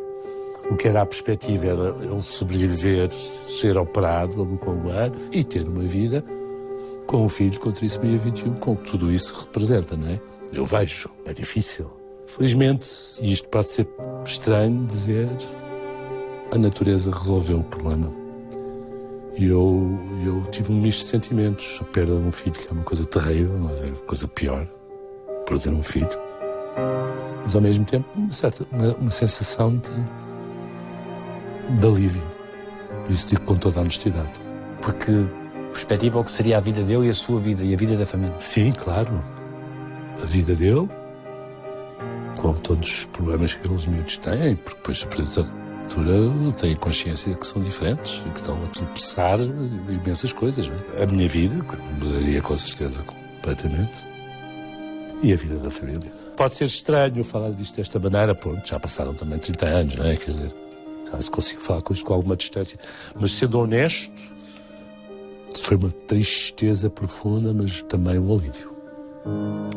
[0.71, 4.49] O que era a perspectiva era ele sobreviver, ser operado
[4.91, 6.25] ar e ter uma vida
[7.07, 10.21] com um filho com trissomia 21, com tudo isso representa, não é?
[10.53, 11.91] Eu vejo, é difícil.
[12.27, 12.89] Felizmente,
[13.21, 13.87] e isto pode ser
[14.25, 15.29] estranho dizer,
[16.51, 18.09] a natureza resolveu o problema.
[19.37, 21.79] E eu, eu tive um misto de sentimentos.
[21.81, 24.67] A perda de um filho, que é uma coisa terrível, é a coisa pior,
[25.47, 26.09] perder um filho.
[27.43, 29.91] Mas ao mesmo tempo, uma certa uma, uma sensação de,
[31.79, 32.23] de alívio.
[33.05, 34.41] Por isso digo com toda a honestidade.
[34.81, 35.27] Porque
[35.73, 38.07] perspectiva ao que seria a vida dele e a sua vida e a vida da
[38.07, 38.35] família.
[38.39, 39.21] Sim, claro.
[40.23, 40.89] A vida dele,
[42.41, 45.41] com todos os problemas que aqueles miúdos têm, porque depois a
[45.83, 50.71] altura têm consciência que são diferentes e que estão a tropeçar imensas coisas.
[50.97, 51.03] É?
[51.03, 51.55] A minha vida
[52.01, 54.05] mudaria com certeza completamente.
[55.23, 56.11] E a vida da família.
[56.37, 60.17] Pode ser estranho falar disto desta maneira, pronto, já passaram também 30 anos, não é?
[60.17, 60.55] Quer dizer,
[61.21, 62.79] já consigo falar com isto com alguma distância.
[63.19, 64.35] Mas sendo honesto,
[65.63, 68.73] foi uma tristeza profunda, mas também um alívio.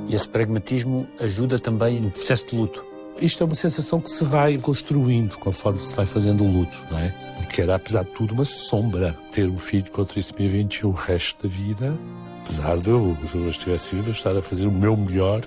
[0.10, 2.86] E esse pragmatismo ajuda também no processo de luto.
[3.22, 7.00] Isto é uma sensação que se vai construindo conforme se vai fazendo o luto, não
[7.00, 7.14] é?
[7.38, 11.48] Porque era, apesar de tudo, uma sombra ter um filho com trissomia 21 o resto
[11.48, 11.98] da vida.
[12.44, 15.42] Apesar de eu, se eu estivesse vivo, estar a fazer o meu melhor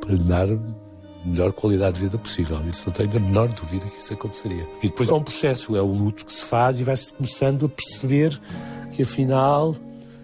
[0.00, 0.58] para lhe dar a
[1.24, 2.60] melhor qualidade de vida possível.
[2.68, 4.66] Isso não tenho a menor dúvida que isso aconteceria.
[4.82, 7.68] E depois é um processo, é o luto que se faz e vai-se começando a
[7.68, 8.40] perceber
[8.92, 9.74] que afinal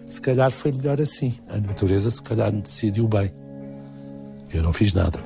[0.07, 1.33] se calhar foi melhor assim.
[1.49, 3.31] A natureza, se calhar, decidiu bem.
[4.53, 5.19] Eu não fiz nada.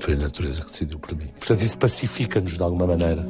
[0.00, 1.28] Foi a natureza que decidiu por mim.
[1.38, 3.24] Portanto, isso pacifica-nos de alguma maneira.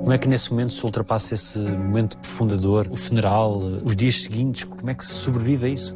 [0.00, 4.64] Como é que nesse momento se ultrapassa esse momento profundador, o funeral, os dias seguintes?
[4.64, 5.94] Como é que se sobrevive a isso?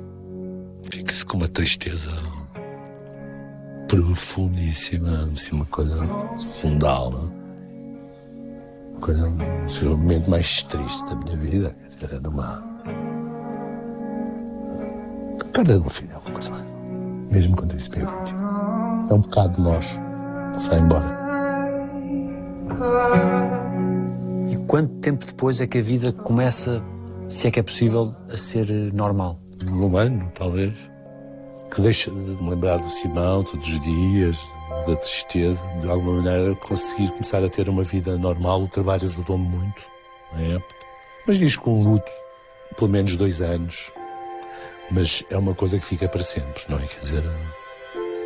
[0.91, 2.13] Fica-se com uma tristeza
[3.93, 6.03] profundíssima, assim, uma coisa
[6.61, 7.11] fundal.
[8.91, 11.77] Uma coisa, o momento mais triste da minha vida.
[12.01, 12.65] Era de uma.
[15.41, 16.53] A perda de um filho é uma coisa.
[17.31, 19.99] Mesmo quando isso me É um bocado de nós
[20.69, 21.23] vai embora.
[24.51, 26.83] E quanto tempo depois é que a vida começa,
[27.29, 29.39] se é que é possível, a ser normal?
[29.71, 30.92] Um ano, talvez.
[31.75, 34.39] Que deixa de me lembrar do Simão todos os dias,
[34.87, 35.67] da tristeza.
[35.81, 38.65] De alguma maneira, conseguir começar a ter uma vida normal.
[38.65, 39.83] O trabalho ajudou-me muito
[40.35, 40.75] na época.
[41.27, 42.13] Mas diz com luto,
[42.77, 43.91] pelo menos dois anos.
[44.91, 46.83] Mas é uma coisa que fica para sempre, não é?
[46.83, 47.25] Quer dizer,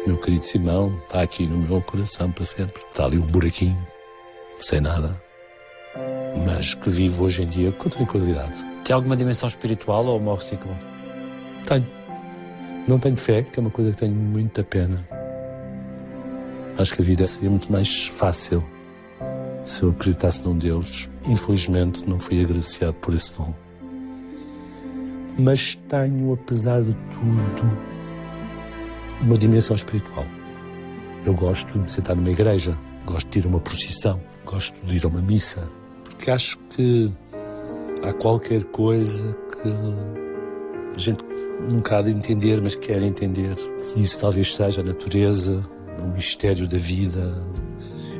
[0.04, 2.82] meu querido Simão está aqui no meu coração para sempre.
[2.90, 3.86] Está ali um buraquinho,
[4.54, 5.22] sem nada,
[6.44, 8.64] mas que vivo hoje em dia com tranquilidade.
[8.84, 10.76] Tem alguma dimensão espiritual ou morre ciclo?
[11.68, 11.95] Tenho.
[12.88, 15.04] Não tenho fé, que é uma coisa que tenho muita pena.
[16.78, 18.62] Acho que a vida seria muito mais fácil
[19.64, 21.10] se eu acreditasse num Deus.
[21.26, 23.52] Infelizmente, não fui agraciado por esse dom.
[25.38, 27.78] Mas tenho, apesar de tudo,
[29.20, 30.24] uma dimensão espiritual.
[31.24, 35.04] Eu gosto de sentar numa igreja, gosto de ir a uma procissão, gosto de ir
[35.04, 35.68] a uma missa,
[36.04, 37.12] porque acho que
[38.02, 39.68] há qualquer coisa que
[40.96, 41.24] a gente
[41.60, 43.54] nunca de entender, mas quer entender.
[43.96, 45.64] Isso talvez seja a natureza,
[46.02, 47.34] o mistério da vida.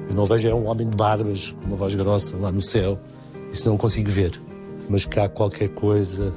[0.09, 2.99] Eu não vejo é um homem de barbas, com uma voz grossa lá no céu.
[3.53, 4.41] Isso não consigo ver.
[4.89, 6.33] Mas que há qualquer coisa,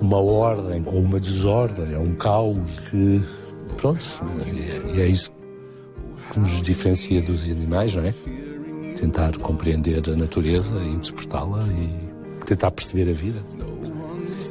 [0.00, 3.22] uma ordem ou uma desordem, ou um caos que.
[3.76, 4.04] Pronto,
[4.94, 5.30] e é isso
[6.32, 8.14] que nos diferencia dos animais, não é?
[8.96, 13.42] Tentar compreender a natureza interpretá-la e tentar perceber a vida.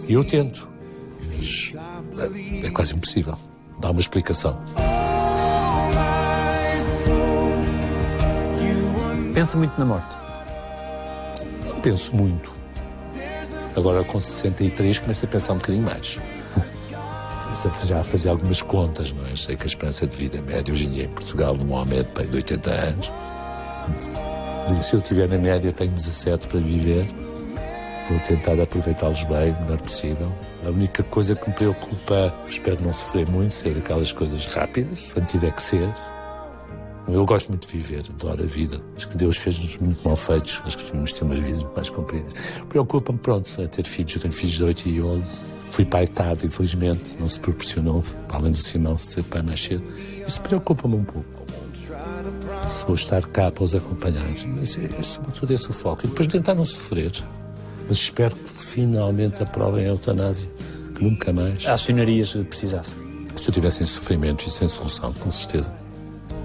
[0.07, 0.67] E eu tento,
[1.39, 1.73] mas
[2.63, 3.37] é, é quase impossível
[3.79, 4.59] dar uma explicação.
[9.33, 10.17] Pensa muito na morte?
[11.69, 12.57] Não penso muito.
[13.75, 16.19] Agora com 63 começo a pensar um bocadinho mais.
[17.85, 19.35] Já a fazer algumas contas, não é?
[19.35, 22.23] Sei que a esperança de vida média hoje em dia em Portugal, num homem é
[22.23, 23.11] de 80 anos.
[24.77, 27.07] E se eu estiver na média, tenho 17 para viver.
[28.09, 30.31] Vou tentar aproveitá-los bem, o melhor possível.
[30.65, 35.27] A única coisa que me preocupa, espero não sofrer muito, ser aquelas coisas rápidas, quando
[35.27, 35.93] tiver que ser.
[37.07, 38.81] Eu gosto muito de viver, adoro a vida.
[38.95, 42.33] Acho que Deus fez-nos muito mal feitos, acho que devíamos ter umas vidas mais compridas.
[42.67, 44.15] Preocupa-me, pronto, a ter filhos.
[44.15, 45.45] Eu tenho filhos de 8 e 11.
[45.69, 49.83] Fui pai tarde, infelizmente, não se proporcionou, além do Simão, ser pai mais cedo.
[50.27, 51.45] Isso preocupa-me um pouco.
[52.65, 56.05] Se vou estar cá para os acompanhar, mas é, é sobretudo esse o foco.
[56.05, 57.11] E depois tentar não sofrer.
[57.89, 60.47] Mas espero que finalmente aprovem a eutanásia,
[60.93, 61.65] que nunca mais.
[61.65, 62.95] Acionaria se precisasse?
[63.35, 65.73] Se eu tivesse em sofrimento e sem solução, com certeza.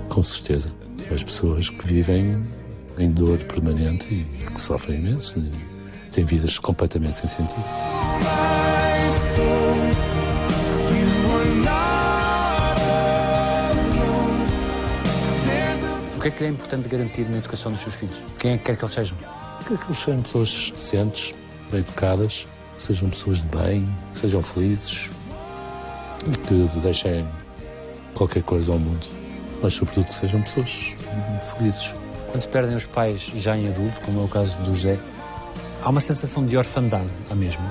[0.08, 0.72] Com certeza.
[1.12, 2.40] As pessoas que vivem
[2.98, 5.52] em dor permanente e que sofrem imenso e
[6.10, 7.62] têm vidas completamente sem sentido.
[16.16, 18.16] O que é que é importante garantir na educação dos seus filhos?
[18.38, 19.43] Quem é que quer que eles sejam?
[19.66, 21.34] Que eles sejam pessoas decentes,
[21.70, 22.46] bem educadas,
[22.76, 25.10] sejam pessoas de bem, sejam felizes
[26.26, 27.26] e que deixem
[28.14, 29.06] qualquer coisa ao mundo.
[29.62, 30.94] Mas, sobretudo, que sejam pessoas
[31.56, 31.94] felizes.
[32.30, 34.98] Quando se perdem os pais já em adulto, como é o caso do José,
[35.82, 37.64] há uma sensação de orfandade, a mesma?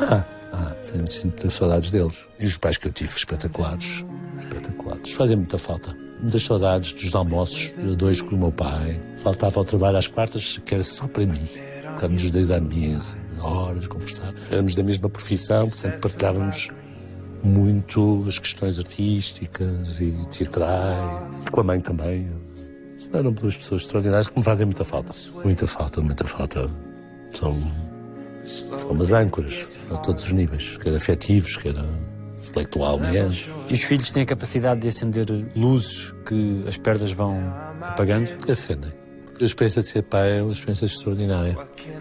[0.00, 2.26] Ah, ah tenho muitas saudades deles.
[2.38, 4.04] E os pais que eu tive, espetaculares.
[4.38, 5.12] Espetaculares.
[5.12, 6.09] Fazem muita falta.
[6.22, 9.00] Muitas saudades dos almoços, dois com o meu pai.
[9.16, 11.46] Faltava ao trabalho às quartas, que era só para mim.
[11.46, 14.34] Ficávamos os dois à mesa, horas conversar.
[14.50, 16.70] Éramos da mesma profissão, portanto partilhávamos
[17.42, 21.48] muito as questões artísticas e teatrais.
[21.50, 22.28] Com a mãe também.
[23.12, 25.14] Eram duas pessoas extraordinárias que me fazem muita falta.
[25.42, 26.68] Muita falta, muita falta.
[27.32, 27.56] São,
[28.44, 31.74] são umas âncoras a todos os níveis, quer afetivos, quer
[32.50, 33.54] intelectualmente.
[33.68, 37.38] E os filhos têm a capacidade de acender luzes que as perdas vão
[37.80, 38.30] apagando?
[38.50, 38.92] Acendem.
[39.40, 41.56] A experiência de ser pai é uma experiência extraordinária,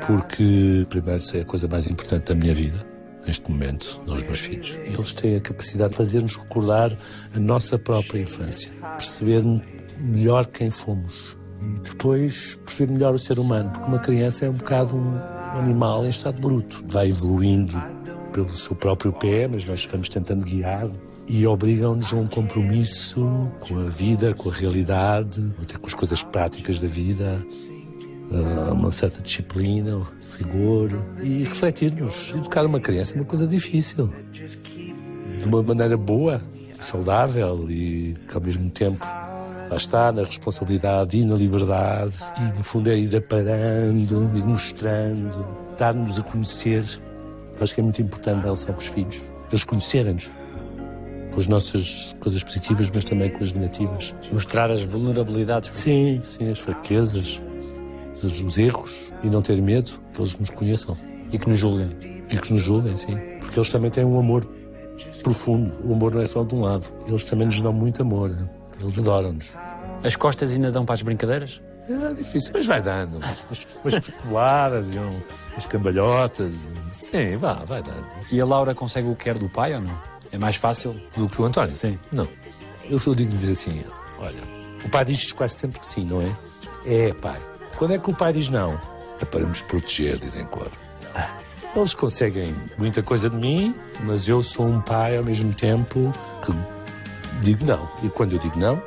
[0.06, 2.86] porque, primeiro, é a coisa mais importante da minha vida,
[3.26, 4.78] neste momento, nos meus filhos.
[4.84, 6.92] Eles têm a capacidade de fazer-nos recordar
[7.34, 9.42] a nossa própria infância, perceber
[10.00, 14.54] melhor quem fomos e depois perceber melhor o ser humano, porque uma criança é um
[14.54, 16.84] bocado um animal em estado bruto.
[16.88, 17.82] Vai evoluindo
[18.32, 20.90] pelo seu próprio pé, mas nós vamos tentando guiar
[21.28, 26.24] e obrigam-nos a um compromisso com a vida, com a realidade, até com as coisas
[26.24, 27.46] práticas da vida.
[28.32, 30.00] uh, uma certa disciplina,
[30.38, 32.32] rigor e refletirmos.
[32.36, 34.10] Educar uma criança é uma coisa difícil.
[34.32, 36.42] De uma maneira boa,
[36.80, 39.06] saudável e que ao mesmo tempo
[39.70, 45.46] lá está, na responsabilidade e na liberdade, e no fundo é ir aparando e mostrando,
[45.78, 46.84] dar-nos a conhecer.
[47.62, 50.30] Acho que é muito importante em relação aos filhos, eles conhecerem-nos.
[51.34, 54.16] Com as nossas coisas positivas, mas também com as negativas.
[54.32, 55.70] Mostrar as vulnerabilidades.
[55.70, 57.40] Sim, sim, as fraquezas,
[58.24, 60.98] os erros e não ter medo que eles nos conheçam.
[61.32, 61.96] E que nos julguem.
[62.32, 63.16] E que nos julguem, sim.
[63.42, 64.44] Porque eles também têm um amor
[65.22, 65.76] profundo.
[65.88, 66.92] O amor não é só de um lado.
[67.08, 68.36] Eles também nos dão muito amor.
[68.80, 69.52] Eles adoram-nos.
[70.04, 71.62] As costas ainda dão para as brincadeiras?
[71.90, 73.18] É difícil, mas vai dando.
[73.18, 75.22] Umas, umas e um,
[75.54, 76.70] umas cambalhotas.
[76.92, 78.06] Sim, vá, vai dando.
[78.32, 79.98] E a Laura consegue o que quer do pai ou não?
[80.32, 80.96] É mais fácil?
[81.18, 81.74] Do que o António?
[81.74, 81.98] Sim.
[82.12, 82.28] Não.
[82.84, 83.84] Eu só digo dizer assim:
[84.20, 84.42] olha,
[84.86, 86.36] o pai diz quase sempre que sim, não é?
[86.86, 87.40] É, pai.
[87.76, 88.80] Quando é que o pai diz não?
[89.20, 90.70] É para nos proteger, dizem cor.
[91.76, 96.52] Eles conseguem muita coisa de mim, mas eu sou um pai ao mesmo tempo que
[97.44, 97.88] digo não.
[98.04, 98.82] E quando eu digo não,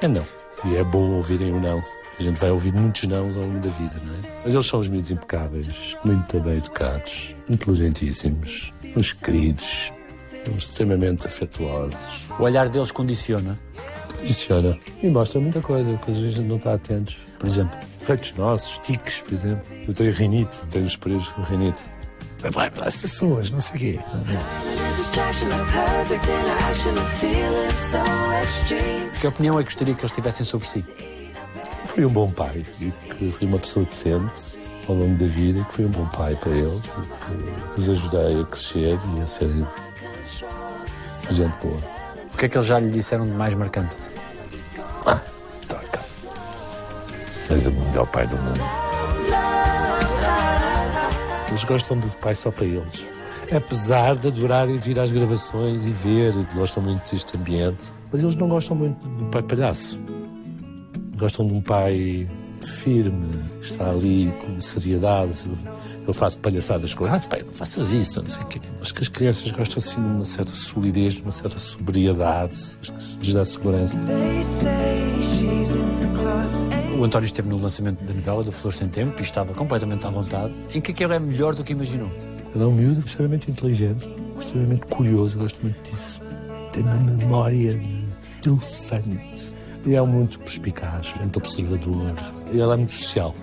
[0.00, 0.26] é não.
[0.64, 1.80] E é bom ouvirem o não.
[2.18, 4.18] A gente vai ouvir muitos não ao longo da vida, não é?
[4.44, 9.92] Mas eles são os miúdos impecáveis, muito bem educados, inteligentíssimos, uns queridos,
[10.56, 12.26] extremamente afetuosos.
[12.38, 13.58] O olhar deles condiciona?
[14.14, 14.78] Condiciona.
[15.02, 17.18] E mostra muita coisa, coisas que a gente não está atentos.
[17.38, 17.78] Por exemplo?
[17.98, 19.62] Feitos nossos, tiques, por exemplo.
[19.86, 21.82] Eu tenho rinite, tenho os períodos com rinite.
[22.48, 24.00] Vai para as pessoas, não sei o quê.
[29.20, 30.84] Que opinião é que gostaria que eles tivessem sobre si?
[31.84, 35.72] Fui um bom pai e que fui uma pessoa decente ao longo da vida, que
[35.72, 39.66] fui um bom pai para eles e que os ajudei a crescer e a serem
[41.30, 41.80] gente boa.
[42.32, 43.96] O que é que eles já lhe disseram de mais marcante?
[45.04, 45.20] Ah,
[45.68, 46.00] toca.
[47.50, 48.89] És o melhor pai do mundo.
[51.50, 53.06] Eles gostam de pai só para eles.
[53.54, 58.48] Apesar de adorarem vir às gravações e ver, gostam muito deste ambiente, mas eles não
[58.48, 60.00] gostam muito do pai palhaço.
[61.16, 62.28] Gostam de um pai
[62.60, 63.28] firme,
[63.60, 65.50] que está ali com seriedade.
[66.06, 67.06] Eu faço palhaçadas com.
[67.06, 68.60] Ah, pai, não faças isso, não sei o quê.
[68.80, 72.56] Acho que as crianças gostam assim de uma certa solidez, de uma certa sobriedade.
[72.80, 74.00] Que lhes dá segurança.
[77.00, 80.10] O António esteve no lançamento da novela do Flor Sem Tempo e estava completamente à
[80.10, 80.52] vontade.
[80.74, 82.10] Em que aquilo é melhor do que imaginou?
[82.54, 84.06] Ele é um miúdo extremamente inteligente,
[84.38, 86.20] extremamente curioso, gosto muito disso.
[86.74, 87.80] Tem uma memória
[88.42, 89.56] de elefante.
[89.86, 92.14] E é muito perspicaz, muito observador.
[92.52, 93.34] Ele é muito social.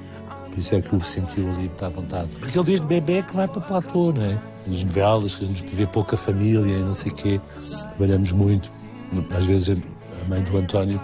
[0.52, 2.36] Por isso é que o sentiu ali muito à vontade.
[2.36, 4.38] Porque ele desde bebê que vai para o platô, não é?
[4.68, 7.42] Nas novelas, a gente vê pouca família e não sei o quê.
[7.98, 8.70] Trabalhamos muito.
[9.36, 9.80] Às vezes
[10.22, 11.02] a mãe do António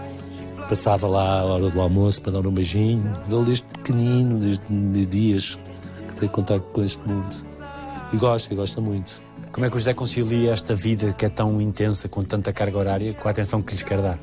[0.68, 3.16] passava lá à hora do almoço para dar um beijinho.
[3.30, 5.60] Ele desde pequenino, desde dias,
[6.08, 7.36] que tem contato com este mundo.
[8.12, 9.22] E gosta, e gosta muito.
[9.52, 12.78] Como é que o José concilia esta vida que é tão intensa, com tanta carga
[12.78, 14.20] horária, com a atenção que lhes quer dar?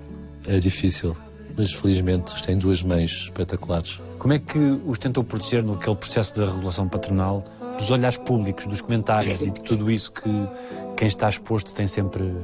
[0.46, 1.16] É difícil,
[1.56, 4.00] mas felizmente têm duas mães espetaculares.
[4.18, 7.44] Como é que os tentou proteger naquele processo da regulação paternal
[7.78, 10.30] dos olhares públicos, dos comentários e de tudo isso que
[10.96, 12.34] quem está exposto tem sempre.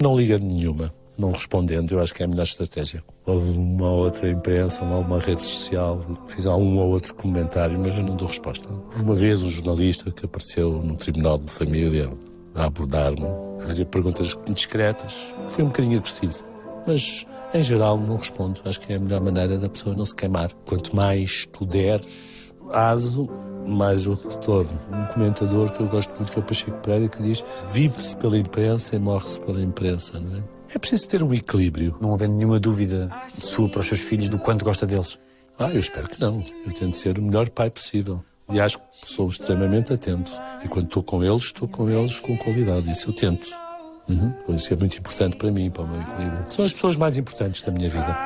[0.00, 3.02] Não liga nenhuma, não respondendo, eu acho que é a melhor estratégia.
[3.26, 8.02] Houve uma outra imprensa, uma, uma rede social, fiz um ou outro comentário, mas eu
[8.02, 8.68] não dou resposta.
[8.96, 12.10] Uma vez um jornalista que apareceu no Tribunal de Família
[12.54, 13.26] a abordar-me,
[13.60, 16.44] fazer perguntas indiscretas, foi um bocadinho agressivo.
[16.86, 18.60] Mas em geral, não respondo.
[18.64, 20.52] Acho que é a melhor maneira da pessoa não se queimar.
[20.68, 22.00] Quanto mais tu der
[22.72, 23.28] aso,
[23.66, 24.78] mais o retorno.
[24.92, 28.38] Um comentador que eu gosto muito, que é o Pacheco Pereira, que diz: vive-se pela
[28.38, 30.59] imprensa e morre-se pela imprensa, não é?
[30.72, 31.96] É preciso ter um equilíbrio.
[32.00, 35.18] Não havendo nenhuma dúvida sua para os seus filhos do quanto gosta deles.
[35.58, 36.44] Ah, eu espero que não.
[36.64, 38.24] Eu tento ser o melhor pai possível.
[38.48, 40.30] E acho que sou extremamente atento.
[40.64, 42.90] E quando estou com eles, estou com eles com qualidade.
[42.90, 43.48] Isso eu tento.
[44.08, 44.32] Uhum.
[44.54, 46.44] Isso é muito importante para mim, para o meu equilíbrio.
[46.50, 48.16] São as pessoas mais importantes da minha vida.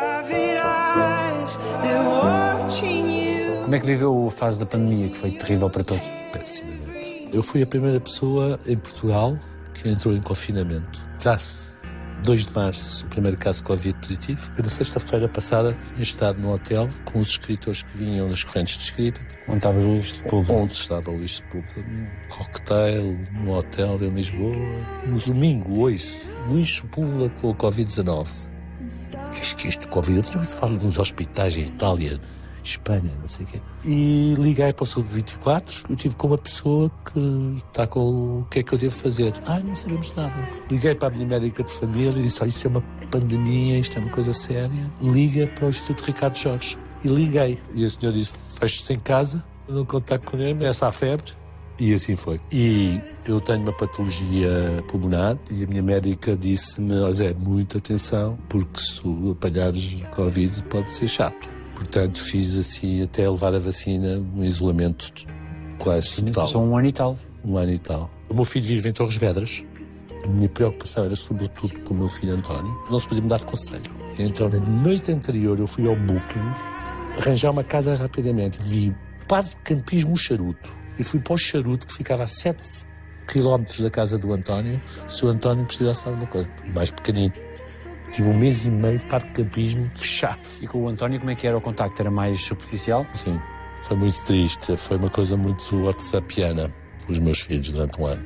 [3.63, 6.05] Como é que viveu a fase da pandemia, que foi terrível para todos?
[6.33, 7.29] Pessimamente.
[7.33, 9.37] Eu fui a primeira pessoa em Portugal
[9.75, 11.01] que entrou em confinamento.
[11.19, 11.74] Já-se
[12.25, 14.51] 2 de março, o primeiro caso de Covid positivo.
[14.59, 18.79] E na sexta-feira passada tinha estado no hotel com os escritores que vinham das correntes
[18.79, 19.21] de escrita.
[19.47, 20.53] Onde estava o Luís Sepúlveda?
[20.59, 21.87] Onde estava o Luís Sepúlveda.
[21.87, 24.57] Num cocktail, no hotel em Lisboa.
[25.07, 26.19] No domingo, hoje,
[26.49, 28.49] Luís Sepúlveda com o Covid-19.
[29.35, 30.17] Que é que isto, Covid?
[30.17, 32.19] Eu tinha ouvido falar nos hospitais em Itália,
[32.65, 33.61] Espanha, não sei o quê.
[33.85, 38.47] E liguei para o Saúde 24, eu tive com uma pessoa que está com o
[38.51, 39.35] que é que eu devo fazer.
[39.47, 40.35] Ah, não sabemos nada.
[40.71, 43.99] Liguei para a minha médica de família e disse, olha, isto é uma pandemia, isto
[43.99, 44.87] é uma coisa séria.
[45.01, 46.79] Liga para o Instituto Ricardo Jorge.
[47.05, 47.59] e liguei.
[47.75, 51.33] E a senhora disse: feche-se em casa, não contacto com ele, essa a febre.
[51.79, 52.41] E assim foi.
[52.53, 58.81] E eu tenho uma patologia pulmonar e a minha médica disse-me: Zé, muita atenção, porque
[58.81, 61.54] se tu apanhares Covid pode ser chato.
[61.75, 65.13] Portanto, fiz assim até levar a vacina, um isolamento
[65.79, 66.47] quase total.
[66.47, 67.19] Só um ano e tal.
[67.45, 68.11] Um ano e tal.
[68.29, 69.63] O meu filho vive em Torres Vedras.
[70.25, 72.73] A minha preocupação era sobretudo com o meu filho António.
[72.91, 73.91] Não se podia mudar de conselho.
[74.19, 76.53] Então, na noite anterior, eu fui ao Booking
[77.19, 78.59] arranjar uma casa rapidamente.
[78.61, 78.95] Vi
[79.29, 80.71] Padre de Campismo Charuto.
[80.99, 82.87] E fui para o Charuto, que ficava a 7
[83.27, 86.49] quilómetros da casa do António, se o António precisasse de alguma coisa.
[86.75, 87.33] Mais pequenino.
[88.15, 90.39] Tive um mês e meio de parque de campismo fechado.
[90.63, 92.01] E com o António, como é que era o contacto?
[92.01, 93.05] Era mais superficial?
[93.13, 93.41] Sim.
[93.83, 94.77] Foi muito triste.
[94.77, 96.73] Foi uma coisa muito whatsappiana
[97.05, 98.25] com os meus filhos durante um ano.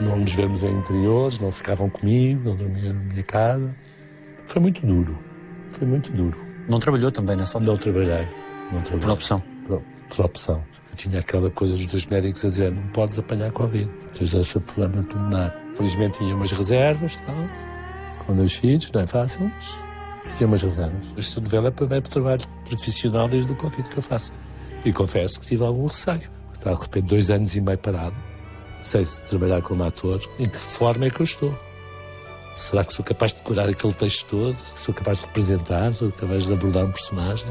[0.00, 3.76] Não nos vemos em interiores, não ficavam comigo, não dormiam na minha casa.
[4.46, 5.18] Foi muito duro.
[5.68, 6.38] Foi muito duro.
[6.66, 7.72] Não trabalhou também nessa altura?
[7.72, 8.28] Não trabalhei.
[8.72, 9.00] Não trabalhei.
[9.00, 9.42] Por opção?
[9.66, 10.64] Por, por opção.
[10.90, 13.90] Eu tinha aquela coisa dos dois médicos a dizer não podes apanhar Covid.
[14.16, 15.54] Tens esse problema pulmonar.
[15.76, 17.34] Felizmente tinha umas reservas, tal,
[18.26, 19.84] com dois filhos, não é fácil, mas
[20.36, 21.06] tinha umas reservas.
[21.16, 24.32] Esta novela é para ver o trabalho profissional desde o Covid que eu faço.
[24.84, 26.28] E confesso que tive algum receio.
[26.52, 28.16] Está de repente dois anos e meio parado,
[28.80, 31.56] sei se trabalhar como ator, em que forma é que eu estou?
[32.54, 34.56] Será que sou capaz de decorar aquele texto todo?
[34.74, 35.92] Sou capaz de representar?
[35.94, 37.46] Sou capaz de abordar um personagem?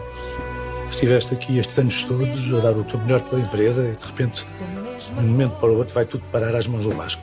[0.90, 4.46] Estiveste aqui estes anos todos a dar o teu melhor pela empresa e de repente,
[4.46, 7.22] de um momento para o outro, vai tudo parar às mãos do Vasco.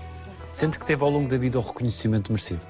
[0.52, 2.60] Sente que teve ao longo da vida o reconhecimento merecido?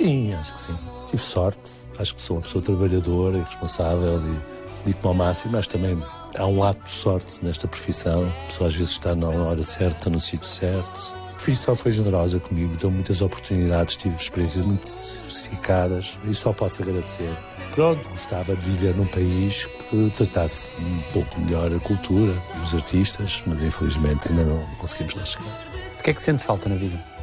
[0.00, 0.78] Sim, acho que sim.
[1.08, 1.60] Tive sorte.
[1.98, 6.02] Acho que sou uma pessoa trabalhadora e responsável e digo-me ao máximo, mas também
[6.38, 8.26] há um ato de sorte nesta profissão.
[8.26, 11.14] A pessoa às vezes está na hora certa, no sítio certo.
[11.28, 16.82] A profissão foi generosa comigo, deu muitas oportunidades, tive experiências muito diversificadas e só posso
[16.82, 17.36] agradecer.
[17.74, 22.32] Pronto, gostava de viver num país que tratasse um pouco melhor a cultura,
[22.62, 25.68] os artistas, mas infelizmente ainda não conseguimos lá chegar.
[25.98, 27.19] O que é que sente falta na vida?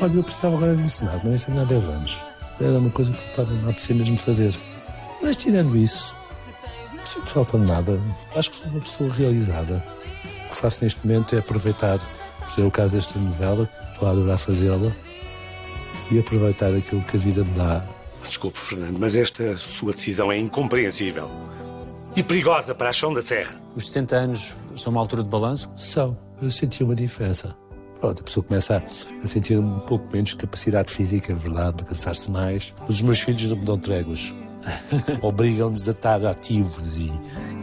[0.00, 2.22] Olha, eu precisava agora de ensinar, mas não ensino há 10 anos.
[2.60, 4.54] Era uma coisa que estava a apetecer mesmo fazer.
[5.20, 6.14] Mas tirando isso,
[6.94, 8.00] não sinto falta de nada.
[8.34, 9.82] Acho que sou uma pessoa realizada.
[10.46, 11.98] O que faço neste momento é aproveitar,
[12.40, 14.92] por ser o caso desta novela, estou a adorar fazê-la,
[16.10, 17.84] e aproveitar aquilo que a vida me dá.
[18.26, 21.30] Desculpe, Fernando, mas esta sua decisão é incompreensível.
[22.14, 23.60] E perigosa para a chão da serra.
[23.74, 25.70] Os 60 anos são uma altura de balanço?
[25.76, 26.16] São.
[26.40, 27.56] Eu senti uma diferença.
[28.00, 32.30] Pronto, a pessoa começa a, sentir um pouco menos capacidade física, é verdade, de cansar-se
[32.30, 32.72] mais.
[32.88, 34.32] Os meus filhos não me dão tréguas.
[35.22, 37.12] Obrigam-nos a estar ativos e,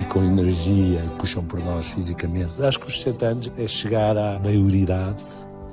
[0.02, 2.62] e, com energia, e puxam por nós fisicamente.
[2.62, 5.24] Acho que os 60 anos é chegar à maioridade,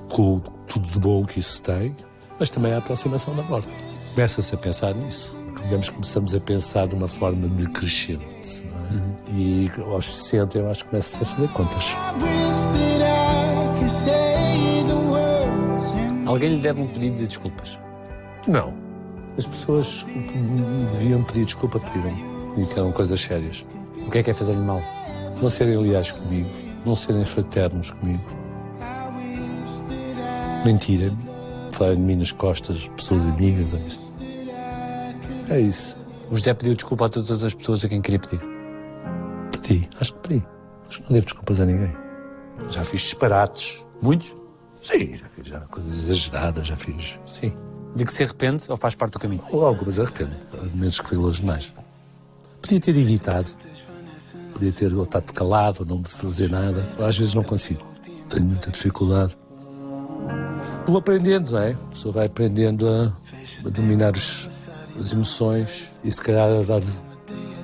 [0.09, 1.97] com tudo de bom que isso tem,
[2.39, 3.69] mas também a aproximação da morte.
[4.15, 5.37] Começa-se a pensar nisso.
[5.65, 8.67] Digamos que começamos a pensar de uma forma decrescente.
[8.67, 8.95] É?
[8.95, 9.17] Uhum.
[9.35, 11.85] E aos 60 eu acho que começa-se a fazer contas.
[16.33, 17.79] Alguém lhe deve um pedido de desculpas?
[18.49, 18.73] Não.
[19.37, 22.11] As pessoas que me deviam pedir desculpa pediram
[22.57, 23.67] e que eram coisas sérias.
[24.07, 24.83] O que é que é fazer-lhe mal?
[25.41, 26.49] Não serem leais comigo,
[26.87, 28.25] não serem fraternos comigo.
[30.65, 31.17] Mentirem,
[31.71, 33.75] falarem de mim nas costas, pessoas amigas.
[33.75, 34.15] É isso.
[35.51, 35.99] É isso.
[36.31, 38.41] O José pediu desculpa a todas as pessoas a quem queria pedir?
[39.51, 40.47] Pedi, acho que pedi.
[40.89, 41.93] Acho que não devo desculpas a ninguém.
[42.71, 43.85] Já fiz disparates.
[44.01, 44.42] Muitos?
[44.83, 47.19] Sim, já fiz já coisas exageradas, já fiz.
[47.25, 47.53] Sim.
[47.95, 49.45] De que se arrepende ou faz parte do caminho?
[49.51, 50.33] Ou algumas arrependo,
[50.75, 51.73] menos que fui longe demais.
[52.61, 53.49] Podia ter evitado.
[54.53, 56.85] Podia ter ou estado calado ou não fazer nada.
[56.99, 57.87] Às vezes não consigo.
[58.29, 59.37] Tenho muita dificuldade.
[60.87, 61.73] Vou aprendendo, não é?
[61.73, 63.13] A pessoa vai aprendendo a,
[63.65, 64.49] a dominar os,
[64.99, 66.83] as emoções e se calhar a dar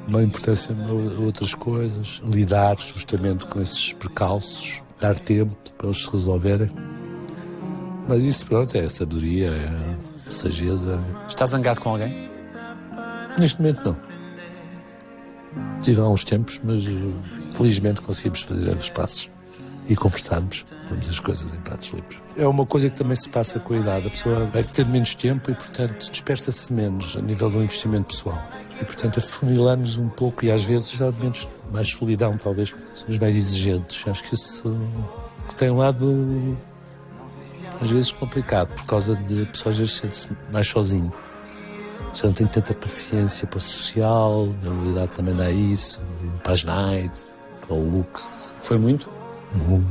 [0.08, 6.10] uma importância a outras coisas, lidar justamente com esses percalços, dar tempo para eles se
[6.10, 6.70] resolverem.
[8.08, 10.98] Mas isso, pronto, é sabedoria, é sageza.
[11.28, 12.28] Está zangado com alguém?
[13.38, 13.96] Neste momento, não.
[15.82, 16.84] Tive há uns tempos, mas
[17.54, 19.30] felizmente conseguimos fazer os passos
[19.88, 22.16] e conversarmos, vamos as coisas em pratos limpos.
[22.36, 24.06] É uma coisa que também se passa com a idade.
[24.06, 28.42] A pessoa vai ter menos tempo e, portanto, dispersa-se menos a nível do investimento pessoal.
[28.80, 33.34] E, portanto, afunilamos um pouco e às vezes já momentos mais solidão, talvez, somos mais
[33.34, 34.06] exigentes.
[34.06, 34.78] Acho que isso
[35.56, 36.56] tem um lado
[37.80, 41.12] às vezes complicado por causa de pessoas às vezes sente-se mais sozinho.
[42.14, 46.00] Já não tem tanta paciência para o social, na realidade também dá isso,
[46.42, 47.34] para as nights,
[47.66, 48.54] para o lux.
[48.62, 49.08] Foi muito?
[49.54, 49.86] Muito.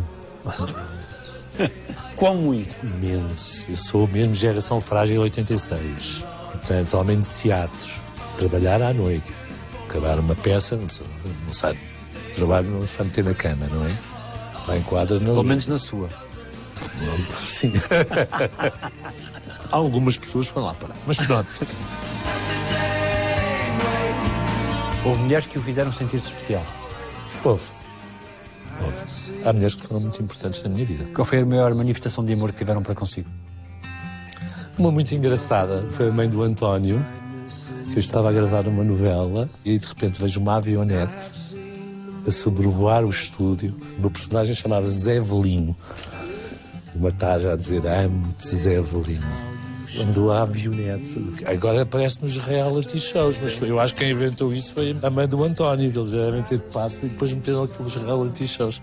[2.15, 2.75] Quão muito?
[2.83, 3.69] Imenso.
[3.69, 6.25] Eu sou mesmo geração frágil 86.
[6.51, 8.01] Portanto, homem de teatro.
[8.38, 9.33] Trabalhar à noite.
[9.88, 13.95] acabar uma peça, não do trabalho, não se vai meter na cama, não é?
[14.65, 15.19] Vai em quadra.
[15.19, 15.33] Não...
[15.33, 16.09] Pelo menos na sua.
[17.32, 17.73] Sim.
[19.71, 20.95] Algumas pessoas vão lá parar.
[21.05, 21.47] Mas pronto.
[25.05, 26.65] Houve mulheres que o fizeram sentir-se especial.
[27.43, 27.63] Houve.
[28.82, 29.43] Houve.
[29.45, 31.05] Há mulheres que foram muito importantes na minha vida.
[31.13, 33.30] Qual foi a maior manifestação de amor que tiveram para consigo?
[34.78, 37.03] Uma muito engraçada foi a mãe do António,
[37.86, 41.32] que eu estava a gravar uma novela e de repente vejo uma avionete
[42.28, 43.75] a sobrevoar o estúdio.
[43.97, 45.75] O meu personagem chamava Zé Velino.
[46.99, 49.25] Uma taja a dizer amo-te, Zé Velino.
[49.99, 51.43] Andou a avionete.
[51.45, 55.09] Agora aparece nos reality shows, mas foi, eu acho que quem inventou isso foi a
[55.09, 58.47] mãe do António, que eles já devem ter de pato e depois meteram aqueles reality
[58.47, 58.81] shows.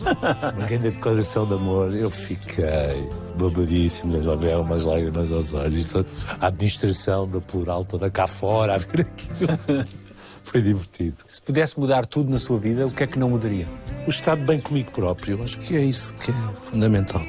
[0.00, 3.08] Uma grande declaração de amor, eu fiquei
[3.38, 5.94] babadíssimo, já vieram umas lágrimas aos olhos.
[6.40, 9.86] A administração da plural toda cá fora a ver aquilo.
[10.44, 11.16] Foi divertido.
[11.26, 13.66] Se pudesse mudar tudo na sua vida, o que é que não mudaria?
[14.06, 16.34] O estar bem comigo próprio, acho que é isso que é
[16.70, 17.22] fundamental.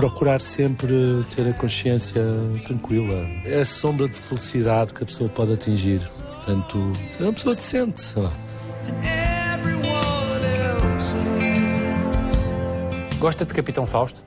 [0.00, 0.94] Procurar sempre
[1.28, 2.24] ter a consciência
[2.64, 3.28] tranquila.
[3.44, 6.00] É a sombra de felicidade que a pessoa pode atingir.
[6.26, 6.78] Portanto,
[7.10, 8.32] ser uma pessoa decente, sei lá.
[13.18, 14.24] Gosta de Capitão Fausto?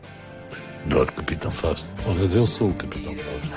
[0.85, 1.89] Adoro Capitão Fausto.
[2.19, 3.49] Mas eu sou o Capitão Fausto.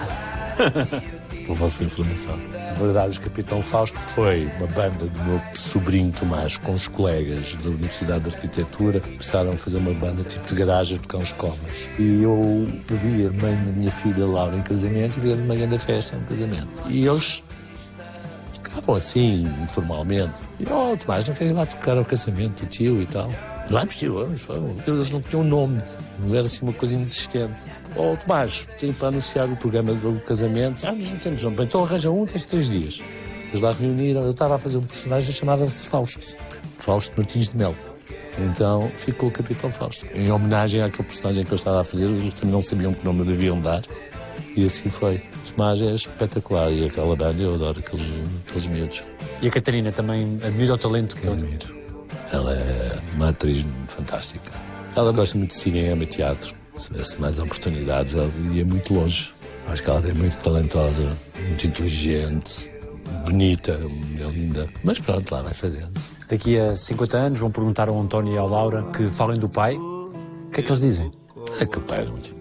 [1.47, 2.37] Pela vossa informação.
[2.37, 7.55] Na verdade, o Capitão Fausto foi uma banda do meu sobrinho Tomás com os colegas
[7.55, 9.01] da Universidade de Arquitetura.
[9.01, 11.89] Começaram a fazer uma banda tipo de garagem, tocar uns covers.
[12.01, 15.79] E eu vi a mãe da minha filha Laura em casamento e vi uma grande
[15.79, 16.69] festa no casamento.
[16.89, 17.45] E eles
[18.55, 20.35] tocavam assim, informalmente.
[20.59, 23.31] E, oh, Tomás, não quer ir lá tocar ao casamento do tio e tal?
[23.89, 24.87] Tio, vamos, vamos.
[24.87, 25.83] Eles não tinham nome,
[26.21, 27.71] não era assim uma coisa inexistente.
[27.97, 30.87] Oh, Tomás, tenho para anunciar o programa do casamento.
[30.87, 31.65] Ah, nós não temos nome.
[31.65, 33.03] Então arranja um, tens três dias.
[33.49, 36.37] Eles lá reuniram, eu estava a fazer um personagem chamava-se Fausto.
[36.77, 37.77] Fausto Martins de Melo.
[38.39, 40.07] Então ficou o Capitão Fausto.
[40.15, 43.25] Em homenagem àquele personagem que eu estava a fazer, eles também não sabiam que nome
[43.25, 43.83] deviam dar.
[44.55, 45.23] E assim foi.
[45.55, 48.13] Tomás é espetacular e aquela banda, eu adoro aqueles,
[48.47, 49.05] aqueles miúdos.
[49.41, 51.76] E a Catarina também admira o talento que Eu admiro.
[52.33, 54.53] Ela é uma atriz fantástica.
[54.95, 56.55] Ela gosta muito de cinema e teatro.
[56.77, 59.33] Se tivesse mais oportunidades, ela ia muito longe.
[59.69, 61.17] Acho que ela é muito talentosa,
[61.47, 62.71] muito inteligente,
[63.25, 64.69] bonita, é linda.
[64.85, 65.93] Mas pronto, lá vai fazendo.
[66.29, 69.77] Daqui a 50 anos vão perguntar ao António e à Laura que falem do pai.
[69.77, 71.13] O que é que eles dizem?
[71.61, 72.35] É que o pai era muito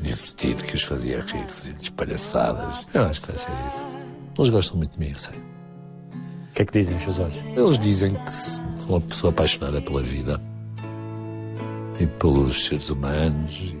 [0.00, 2.86] divertido, que os fazia rir, fazia palhaçadas.
[2.94, 3.86] Eu acho que vai ser isso.
[4.38, 5.34] Eles gostam muito de mim, eu sei.
[6.58, 7.36] O que é que dizem os seus olhos?
[7.56, 10.40] Eles dizem que sou uma pessoa apaixonada pela vida
[12.00, 13.76] e pelos seres humanos.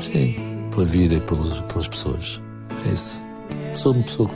[0.00, 2.42] Sim, pela vida e pelos, pelas pessoas.
[2.84, 3.24] É isso.
[3.76, 4.28] Sou uma pessoa,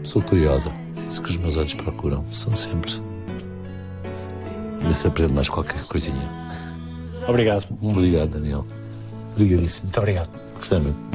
[0.00, 0.72] pessoa curiosa.
[0.98, 2.24] É isso que os meus olhos procuram.
[2.30, 2.92] São sempre.
[4.82, 6.30] Ver se aprendo mais qualquer coisinha.
[7.26, 7.66] Obrigado.
[7.82, 8.64] Obrigado, Daniel.
[9.32, 9.86] Obrigadíssimo.
[9.86, 10.30] Muito obrigado.
[10.54, 11.12] Gostei muito.